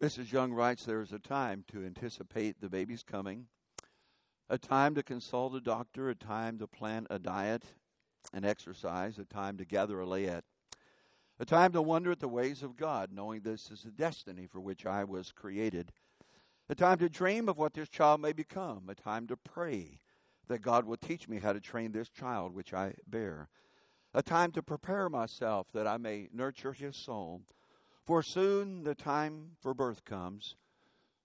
Mrs. 0.02 0.32
Young 0.32 0.52
writes 0.52 0.84
There 0.84 1.02
is 1.02 1.14
a 1.14 1.20
time 1.20 1.64
to 1.72 1.86
anticipate 1.86 2.60
the 2.60 2.70
baby's 2.70 3.04
coming, 3.04 3.46
a 4.50 4.58
time 4.58 4.96
to 4.96 5.04
consult 5.04 5.56
a 5.56 5.62
doctor, 5.62 6.10
a 6.10 6.16
time 6.16 6.58
to 6.58 6.68
plan 6.68 7.06
a 7.10 7.20
diet, 7.20 7.64
and 8.32 8.46
exercise, 8.46 9.18
a 9.18 9.26
time 9.26 9.58
to 9.58 9.66
gather 9.66 10.00
a 10.00 10.06
layette, 10.06 10.44
a 11.40 11.46
time 11.46 11.72
to 11.74 11.82
wonder 11.82 12.12
at 12.12 12.20
the 12.20 12.28
ways 12.28 12.64
of 12.64 12.78
God, 12.78 13.10
knowing 13.12 13.42
this 13.42 13.72
is 13.72 13.82
the 13.82 13.92
destiny 13.92 14.46
for 14.46 14.60
which 14.60 14.86
I 14.86 15.04
was 15.04 15.32
created, 15.32 15.92
a 16.70 16.76
time 16.76 17.00
to 17.00 17.10
dream 17.10 17.50
of 17.50 17.58
what 17.58 17.74
this 17.74 17.90
child 17.90 18.22
may 18.22 18.34
become, 18.34 18.84
a 18.88 18.96
time 18.96 19.28
to 19.28 19.36
pray 19.38 20.00
that 20.48 20.62
God 20.62 20.86
will 20.86 20.98
teach 20.98 21.28
me 21.28 21.40
how 21.40 21.54
to 21.54 21.60
train 21.60 21.92
this 21.92 22.10
child 22.10 22.54
which 22.54 22.74
I 22.74 22.94
bear, 23.08 23.50
a 24.14 24.22
time 24.22 24.52
to 24.52 24.64
prepare 24.64 25.10
myself 25.10 25.68
that 25.74 25.88
I 25.88 25.98
may 25.98 26.30
nurture 26.32 26.74
his 26.74 26.96
soul. 26.96 27.42
For 28.06 28.22
soon 28.22 28.84
the 28.84 28.96
time 28.96 29.52
for 29.62 29.74
birth 29.74 30.06
comes, 30.06 30.56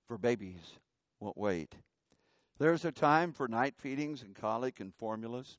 for 0.07 0.17
babies 0.17 0.79
won't 1.21 1.37
wait. 1.37 1.75
There's 2.59 2.85
a 2.85 2.93
time 2.93 3.33
for 3.33 3.47
night 3.47 3.75
feedings 3.77 4.23
and 4.23 4.35
colic 4.35 4.81
and 4.81 4.95
formulas. 4.95 5.59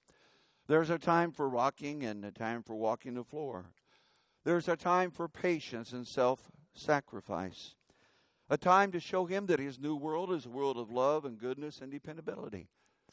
There's 0.69 0.91
a 0.91 0.99
time 0.99 1.31
for 1.31 1.49
rocking 1.49 2.03
and 2.03 2.23
a 2.23 2.29
time 2.29 2.61
for 2.61 2.75
walking 2.75 3.15
the 3.15 3.23
floor. 3.23 3.71
There's 4.45 4.67
a 4.67 4.77
time 4.77 5.09
for 5.09 5.27
patience 5.27 5.93
and 5.93 6.07
self 6.07 6.51
sacrifice. 6.75 7.73
A 8.51 8.57
time 8.57 8.91
to 8.91 8.99
show 8.99 9.25
him 9.25 9.47
that 9.47 9.59
his 9.59 9.79
new 9.79 9.95
world 9.95 10.31
is 10.31 10.45
a 10.45 10.49
world 10.49 10.77
of 10.77 10.91
love 10.91 11.25
and 11.25 11.39
goodness 11.39 11.81
and 11.81 11.91
dependability. 11.91 12.67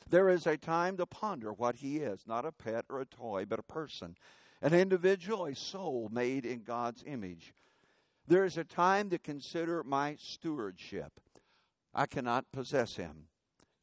There 0.06 0.28
is 0.28 0.46
a 0.46 0.58
time 0.58 0.98
to 0.98 1.06
ponder 1.06 1.50
what 1.50 1.76
he 1.76 1.96
is, 1.96 2.24
not 2.26 2.44
a 2.44 2.52
pet 2.52 2.84
or 2.90 3.00
a 3.00 3.06
toy, 3.06 3.46
but 3.48 3.58
a 3.58 3.62
person, 3.62 4.18
an 4.60 4.74
individual, 4.74 5.46
a 5.46 5.54
soul 5.54 6.10
made 6.12 6.44
in 6.44 6.62
God's 6.62 7.02
image. 7.06 7.54
There 8.26 8.44
is 8.44 8.58
a 8.58 8.64
time 8.64 9.08
to 9.08 9.18
consider 9.18 9.82
my 9.82 10.16
stewardship. 10.20 11.20
I 11.94 12.04
cannot 12.04 12.52
possess 12.52 12.96
him. 12.96 13.28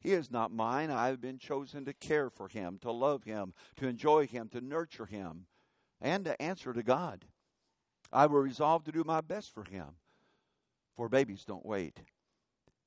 He 0.04 0.12
is 0.12 0.30
not 0.30 0.52
mine. 0.52 0.90
I 0.90 1.06
have 1.06 1.22
been 1.22 1.38
chosen 1.38 1.86
to 1.86 1.94
care 1.94 2.28
for 2.28 2.46
him, 2.46 2.78
to 2.82 2.92
love 2.92 3.24
him, 3.24 3.54
to 3.76 3.88
enjoy 3.88 4.26
him, 4.26 4.50
to 4.50 4.60
nurture 4.60 5.06
him, 5.06 5.46
and 5.98 6.26
to 6.26 6.40
answer 6.40 6.74
to 6.74 6.82
God. 6.82 7.24
I 8.12 8.26
will 8.26 8.40
resolve 8.40 8.84
to 8.84 8.92
do 8.92 9.02
my 9.02 9.22
best 9.22 9.52
for 9.52 9.64
him, 9.64 9.96
for 10.94 11.08
babies 11.08 11.46
don't 11.46 11.64
wait. 11.64 12.00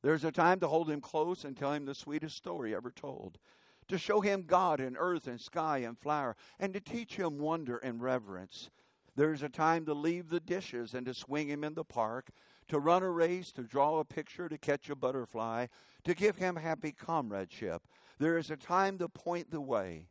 There's 0.04 0.24
a 0.24 0.32
time 0.32 0.60
to 0.60 0.68
hold 0.68 0.92
him 0.92 1.02
close 1.02 1.44
and 1.44 1.58
tell 1.58 1.74
him 1.74 1.86
the 1.86 1.96
sweetest 1.96 2.38
story 2.38 2.76
ever 2.76 2.92
told, 2.92 3.40
to 3.88 3.98
show 3.98 4.22
him 4.22 4.44
God 4.44 4.80
in 4.80 4.96
earth 4.96 5.28
and 5.28 5.42
sky 5.42 5.80
and 5.80 5.98
flower, 5.98 6.36
and 6.60 6.72
to 6.74 6.80
teach 6.80 7.16
him 7.16 7.40
wonder 7.40 7.78
and 7.78 8.00
reverence. 8.00 8.70
There's 9.16 9.42
a 9.42 9.50
time 9.50 9.86
to 9.88 9.96
leave 9.96 10.30
the 10.30 10.40
dishes 10.40 10.94
and 10.94 11.08
to 11.08 11.16
swing 11.16 11.48
him 11.48 11.64
in 11.64 11.74
the 11.74 11.84
park, 11.84 12.30
to 12.68 12.80
run 12.80 13.04
a 13.04 13.10
race, 13.10 13.52
to 13.54 13.64
draw 13.64 14.00
a 14.00 14.06
picture, 14.06 14.50
to 14.50 14.58
catch 14.58 14.90
a 14.90 14.96
butterfly, 14.96 15.68
to 16.04 16.14
give 16.14 16.38
him 16.38 16.56
happy 16.56 16.92
comradeship. 16.92 17.84
There 18.20 18.38
is 18.38 18.52
a 18.52 18.58
time 18.58 18.98
to 18.98 19.10
point 19.10 19.52
the 19.52 19.62
way, 19.62 20.08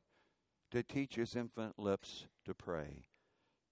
to 0.71 0.83
teach 0.83 1.17
his 1.17 1.37
infant 1.37 1.79
lips 1.79 2.27
to 2.45 2.55
pray, 2.55 3.07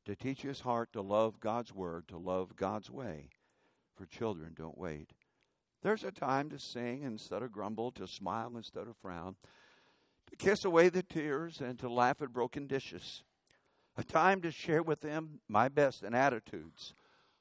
to 0.05 0.15
teach 0.15 0.43
his 0.43 0.61
heart 0.61 0.93
to 0.93 1.01
love 1.01 1.41
God's 1.41 1.73
word, 1.73 2.09
to 2.09 2.19
love 2.19 2.57
God's 2.57 2.91
way. 2.91 3.31
For 3.97 4.07
children 4.07 4.55
don't 4.57 4.79
wait. 4.79 5.11
There's 5.83 6.05
a 6.05 6.11
time 6.11 6.51
to 6.51 6.59
sing 6.59 7.03
instead 7.03 7.43
of 7.43 7.53
grumble, 7.53 7.93
to 7.93 8.07
smile 8.07 8.53
instead 8.57 8.89
of 8.89 8.97
frown, 8.97 9.37
to 10.31 10.37
kiss 10.37 10.65
away 10.65 10.89
the 10.89 11.03
tears 11.03 11.61
and 11.61 11.79
to 11.79 11.89
laugh 11.89 12.23
at 12.23 12.33
broken 12.33 12.67
dishes. 12.67 13.23
A 13.97 14.03
time 14.03 14.41
to 14.43 14.51
share 14.51 14.83
with 14.83 15.01
them 15.01 15.41
my 15.49 15.69
best 15.69 16.03
and 16.03 16.15
attitudes 16.15 16.95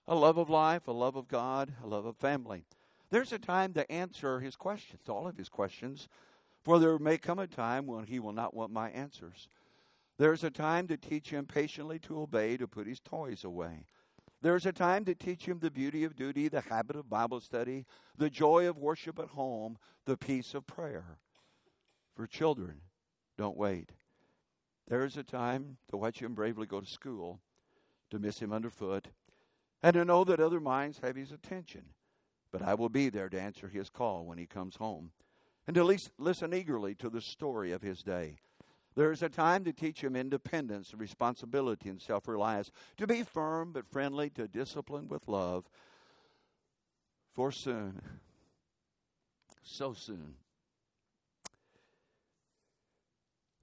a 0.07 0.15
love 0.15 0.37
of 0.37 0.49
life, 0.49 0.87
a 0.87 0.91
love 0.91 1.15
of 1.15 1.27
God, 1.27 1.73
a 1.83 1.87
love 1.87 2.05
of 2.05 2.17
family. 2.17 2.65
There's 3.09 3.31
a 3.31 3.39
time 3.39 3.73
to 3.73 3.91
answer 3.91 4.39
his 4.39 4.55
questions, 4.55 5.07
all 5.07 5.27
of 5.27 5.37
his 5.37 5.49
questions, 5.49 6.07
for 6.63 6.79
there 6.79 6.97
may 6.97 7.17
come 7.17 7.39
a 7.39 7.47
time 7.47 7.85
when 7.85 8.05
he 8.05 8.19
will 8.19 8.33
not 8.33 8.53
want 8.53 8.71
my 8.71 8.89
answers. 8.89 9.47
There's 10.17 10.43
a 10.43 10.51
time 10.51 10.87
to 10.87 10.97
teach 10.97 11.29
him 11.29 11.45
patiently 11.45 11.99
to 11.99 12.21
obey, 12.21 12.57
to 12.57 12.67
put 12.67 12.87
his 12.87 12.99
toys 12.99 13.43
away. 13.43 13.85
There's 14.41 14.65
a 14.65 14.73
time 14.73 15.05
to 15.05 15.15
teach 15.15 15.45
him 15.45 15.59
the 15.59 15.71
beauty 15.71 16.03
of 16.03 16.15
duty, 16.15 16.49
the 16.49 16.61
habit 16.61 16.95
of 16.95 17.09
Bible 17.09 17.39
study, 17.39 17.85
the 18.17 18.29
joy 18.29 18.67
of 18.67 18.77
worship 18.77 19.17
at 19.19 19.29
home, 19.29 19.77
the 20.05 20.17
peace 20.17 20.53
of 20.53 20.67
prayer. 20.67 21.17
For 22.15 22.27
children, 22.27 22.81
don't 23.37 23.57
wait. 23.57 23.91
There's 24.87 25.17
a 25.17 25.23
time 25.23 25.77
to 25.89 25.97
watch 25.97 26.19
him 26.19 26.33
bravely 26.33 26.67
go 26.67 26.81
to 26.81 26.85
school, 26.85 27.39
to 28.11 28.19
miss 28.19 28.39
him 28.39 28.51
underfoot, 28.51 29.07
and 29.83 29.93
to 29.93 30.05
know 30.05 30.23
that 30.23 30.39
other 30.39 30.61
minds 30.61 30.99
have 31.03 31.17
his 31.17 31.31
attention. 31.31 31.83
But 32.51 32.61
I 32.61 32.73
will 32.73 32.89
be 32.89 33.09
there 33.09 33.29
to 33.29 33.39
answer 33.39 33.67
his 33.67 33.89
call 33.89 34.25
when 34.25 34.37
he 34.37 34.45
comes 34.45 34.77
home, 34.77 35.11
and 35.67 35.75
to 35.75 35.83
listen 36.17 36.53
eagerly 36.53 36.95
to 36.95 37.09
the 37.09 37.21
story 37.21 37.73
of 37.73 37.81
his 37.81 38.01
day. 38.01 38.37
There 38.95 39.11
is 39.11 39.23
a 39.23 39.29
time 39.29 39.63
to 39.65 39.73
teach 39.73 40.03
him 40.03 40.15
independence, 40.15 40.93
responsibility, 40.95 41.89
and 41.89 42.01
self 42.01 42.27
reliance, 42.27 42.71
to 42.97 43.07
be 43.07 43.23
firm 43.23 43.71
but 43.73 43.87
friendly, 43.87 44.29
to 44.31 44.47
discipline 44.47 45.07
with 45.07 45.27
love. 45.27 45.65
For 47.33 47.51
soon, 47.51 47.99
so 49.63 49.93
soon, 49.93 50.35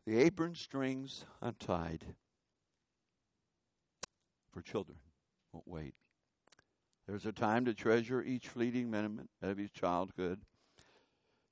the 0.04 0.18
apron 0.18 0.56
strings 0.56 1.24
untied 1.40 2.04
for 4.52 4.61
children 4.62 4.98
won't 5.52 5.68
wait. 5.68 5.94
There's 7.11 7.27
a 7.27 7.33
time 7.33 7.64
to 7.64 7.75
treasure 7.75 8.23
each 8.23 8.46
fleeting 8.46 8.88
minute 8.88 9.29
of 9.42 9.59
his 9.59 9.73
childhood. 9.73 10.42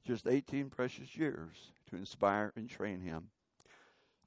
Just 0.06 0.28
18 0.28 0.70
precious 0.70 1.16
years 1.16 1.72
to 1.90 1.96
inspire 1.96 2.52
and 2.54 2.70
train 2.70 3.00
him. 3.00 3.30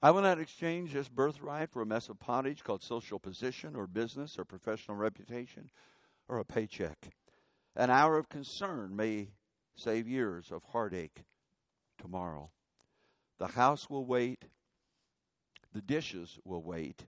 I 0.01 0.11
will 0.11 0.23
not 0.23 0.41
exchange 0.41 0.91
this 0.91 1.07
birthright 1.07 1.71
for 1.71 1.81
a 1.81 1.85
mess 1.85 2.09
of 2.09 2.19
pottage 2.19 2.65
called 2.65 2.83
social 2.83 3.17
position 3.17 3.77
or 3.77 3.87
business 3.87 4.37
or 4.37 4.43
professional 4.43 4.97
reputation 4.97 5.69
or 6.27 6.37
a 6.37 6.43
paycheck. 6.43 7.11
An 7.77 7.89
hour 7.89 8.17
of 8.17 8.27
concern 8.27 8.93
may 8.93 9.29
save 9.73 10.09
years 10.09 10.51
of 10.51 10.63
heartache 10.73 11.23
tomorrow. 11.97 12.51
The 13.39 13.47
house 13.47 13.89
will 13.89 14.05
wait. 14.05 14.43
The 15.73 15.81
dishes 15.81 16.39
will 16.43 16.61
wait. 16.61 17.05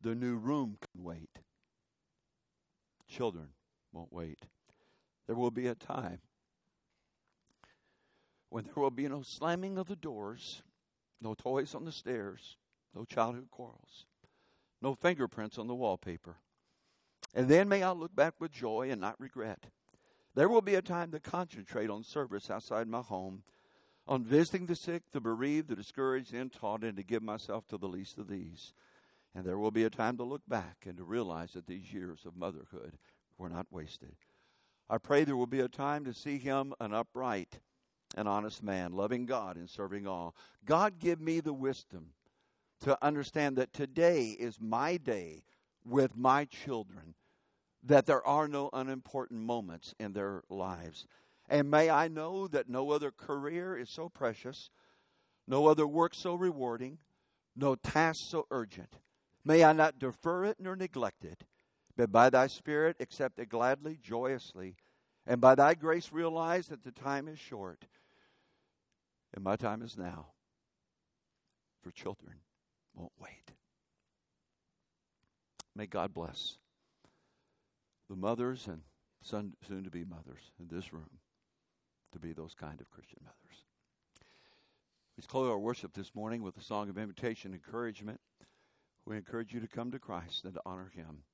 The 0.00 0.14
new 0.14 0.38
room 0.38 0.78
can 0.80 1.04
wait. 1.04 1.40
Children 3.12 3.48
won't 3.92 4.10
wait. 4.10 4.38
There 5.26 5.36
will 5.36 5.50
be 5.50 5.66
a 5.66 5.74
time 5.74 6.20
when 8.48 8.64
there 8.64 8.82
will 8.82 8.90
be 8.90 9.06
no 9.06 9.20
slamming 9.20 9.76
of 9.76 9.86
the 9.86 9.96
doors, 9.96 10.62
no 11.20 11.34
toys 11.34 11.74
on 11.74 11.84
the 11.84 11.92
stairs, 11.92 12.56
no 12.94 13.04
childhood 13.04 13.48
quarrels, 13.50 14.06
no 14.80 14.94
fingerprints 14.94 15.58
on 15.58 15.66
the 15.66 15.74
wallpaper. 15.74 16.36
And 17.34 17.48
then 17.48 17.68
may 17.68 17.82
I 17.82 17.92
look 17.92 18.16
back 18.16 18.34
with 18.40 18.50
joy 18.50 18.88
and 18.90 19.00
not 19.02 19.20
regret. 19.20 19.66
There 20.34 20.48
will 20.48 20.62
be 20.62 20.74
a 20.76 20.82
time 20.82 21.10
to 21.12 21.20
concentrate 21.20 21.90
on 21.90 22.04
service 22.04 22.50
outside 22.50 22.88
my 22.88 23.02
home, 23.02 23.42
on 24.08 24.24
visiting 24.24 24.64
the 24.64 24.74
sick, 24.74 25.02
the 25.12 25.20
bereaved, 25.20 25.68
the 25.68 25.76
discouraged, 25.76 26.32
and 26.32 26.50
taught, 26.50 26.82
and 26.82 26.96
to 26.96 27.02
give 27.02 27.22
myself 27.22 27.68
to 27.68 27.76
the 27.76 27.88
least 27.88 28.16
of 28.16 28.28
these. 28.28 28.72
And 29.34 29.44
there 29.44 29.58
will 29.58 29.70
be 29.70 29.84
a 29.84 29.90
time 29.90 30.16
to 30.18 30.24
look 30.24 30.42
back 30.46 30.84
and 30.86 30.96
to 30.98 31.04
realize 31.04 31.52
that 31.52 31.66
these 31.66 31.92
years 31.92 32.20
of 32.26 32.36
motherhood 32.36 32.98
were 33.38 33.48
not 33.48 33.66
wasted. 33.70 34.14
I 34.90 34.98
pray 34.98 35.24
there 35.24 35.36
will 35.36 35.46
be 35.46 35.60
a 35.60 35.68
time 35.68 36.04
to 36.04 36.12
see 36.12 36.38
him 36.38 36.74
an 36.80 36.92
upright 36.92 37.60
and 38.14 38.28
honest 38.28 38.62
man, 38.62 38.92
loving 38.92 39.24
God 39.24 39.56
and 39.56 39.70
serving 39.70 40.06
all. 40.06 40.34
God, 40.66 40.98
give 40.98 41.20
me 41.20 41.40
the 41.40 41.54
wisdom 41.54 42.08
to 42.80 42.98
understand 43.02 43.56
that 43.56 43.72
today 43.72 44.36
is 44.38 44.60
my 44.60 44.96
day 44.96 45.44
with 45.84 46.16
my 46.16 46.44
children, 46.44 47.14
that 47.82 48.06
there 48.06 48.26
are 48.26 48.48
no 48.48 48.68
unimportant 48.72 49.40
moments 49.40 49.94
in 49.98 50.12
their 50.12 50.42
lives. 50.50 51.06
And 51.48 51.70
may 51.70 51.90
I 51.90 52.08
know 52.08 52.46
that 52.48 52.68
no 52.68 52.90
other 52.90 53.10
career 53.10 53.76
is 53.76 53.88
so 53.88 54.08
precious, 54.08 54.70
no 55.46 55.66
other 55.66 55.86
work 55.86 56.14
so 56.14 56.34
rewarding, 56.34 56.98
no 57.56 57.74
task 57.74 58.20
so 58.28 58.46
urgent. 58.50 58.98
May 59.44 59.64
I 59.64 59.72
not 59.72 59.98
defer 59.98 60.44
it 60.44 60.58
nor 60.60 60.76
neglect 60.76 61.24
it, 61.24 61.44
but 61.96 62.12
by 62.12 62.30
thy 62.30 62.46
Spirit 62.46 62.96
accept 63.00 63.38
it 63.38 63.48
gladly, 63.48 63.98
joyously, 64.00 64.76
and 65.26 65.40
by 65.40 65.54
thy 65.54 65.74
grace 65.74 66.12
realize 66.12 66.68
that 66.68 66.84
the 66.84 66.92
time 66.92 67.28
is 67.28 67.38
short, 67.38 67.84
and 69.34 69.42
my 69.44 69.56
time 69.56 69.82
is 69.82 69.96
now. 69.96 70.28
For 71.82 71.90
children 71.90 72.36
won't 72.94 73.12
wait. 73.18 73.52
May 75.74 75.86
God 75.86 76.14
bless 76.14 76.58
the 78.08 78.14
mothers 78.14 78.68
and 78.68 78.82
soon 79.22 79.84
to 79.84 79.90
be 79.90 80.04
mothers 80.04 80.52
in 80.60 80.68
this 80.68 80.92
room 80.92 81.18
to 82.12 82.18
be 82.18 82.32
those 82.32 82.54
kind 82.54 82.80
of 82.80 82.90
Christian 82.90 83.18
mothers. 83.22 83.64
Let's 85.16 85.26
close 85.26 85.50
our 85.50 85.58
worship 85.58 85.94
this 85.94 86.14
morning 86.14 86.42
with 86.42 86.56
a 86.56 86.62
song 86.62 86.88
of 86.88 86.98
invitation, 86.98 87.52
and 87.52 87.60
encouragement. 87.64 88.20
We 89.04 89.16
encourage 89.16 89.52
you 89.52 89.60
to 89.60 89.68
come 89.68 89.90
to 89.90 89.98
Christ 89.98 90.44
and 90.44 90.54
to 90.54 90.60
honor 90.64 90.90
Him 90.94 91.24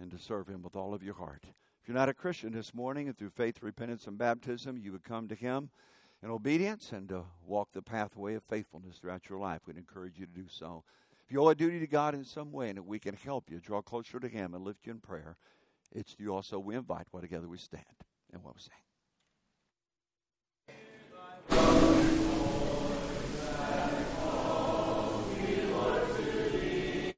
and 0.00 0.10
to 0.10 0.18
serve 0.18 0.48
Him 0.48 0.62
with 0.62 0.76
all 0.76 0.92
of 0.94 1.02
your 1.02 1.14
heart. 1.14 1.42
If 1.44 1.88
you're 1.88 1.96
not 1.96 2.08
a 2.10 2.14
Christian 2.14 2.52
this 2.52 2.74
morning 2.74 3.08
and 3.08 3.16
through 3.16 3.30
faith, 3.30 3.62
repentance, 3.62 4.06
and 4.06 4.18
baptism, 4.18 4.76
you 4.76 4.92
would 4.92 5.04
come 5.04 5.26
to 5.28 5.34
Him 5.34 5.70
in 6.22 6.30
obedience 6.30 6.92
and 6.92 7.08
to 7.08 7.24
walk 7.46 7.72
the 7.72 7.82
pathway 7.82 8.34
of 8.34 8.42
faithfulness 8.42 8.98
throughout 8.98 9.28
your 9.28 9.38
life. 9.38 9.62
We'd 9.66 9.78
encourage 9.78 10.18
you 10.18 10.26
to 10.26 10.32
do 10.32 10.46
so. 10.48 10.84
If 11.24 11.32
you 11.32 11.42
owe 11.42 11.48
a 11.48 11.54
duty 11.54 11.80
to 11.80 11.86
God 11.86 12.14
in 12.14 12.24
some 12.24 12.52
way 12.52 12.68
and 12.68 12.78
that 12.78 12.82
we 12.82 12.98
can 12.98 13.14
help 13.14 13.50
you 13.50 13.58
draw 13.58 13.80
closer 13.80 14.20
to 14.20 14.28
Him 14.28 14.54
and 14.54 14.64
lift 14.64 14.86
you 14.86 14.92
in 14.92 15.00
prayer, 15.00 15.36
it's 15.92 16.14
you 16.18 16.34
also 16.34 16.58
we 16.58 16.76
invite 16.76 17.06
while 17.10 17.22
together 17.22 17.48
we 17.48 17.58
stand 17.58 17.84
and 18.32 18.42
what 18.42 18.54
we 18.54 18.60
sing. 18.60 18.87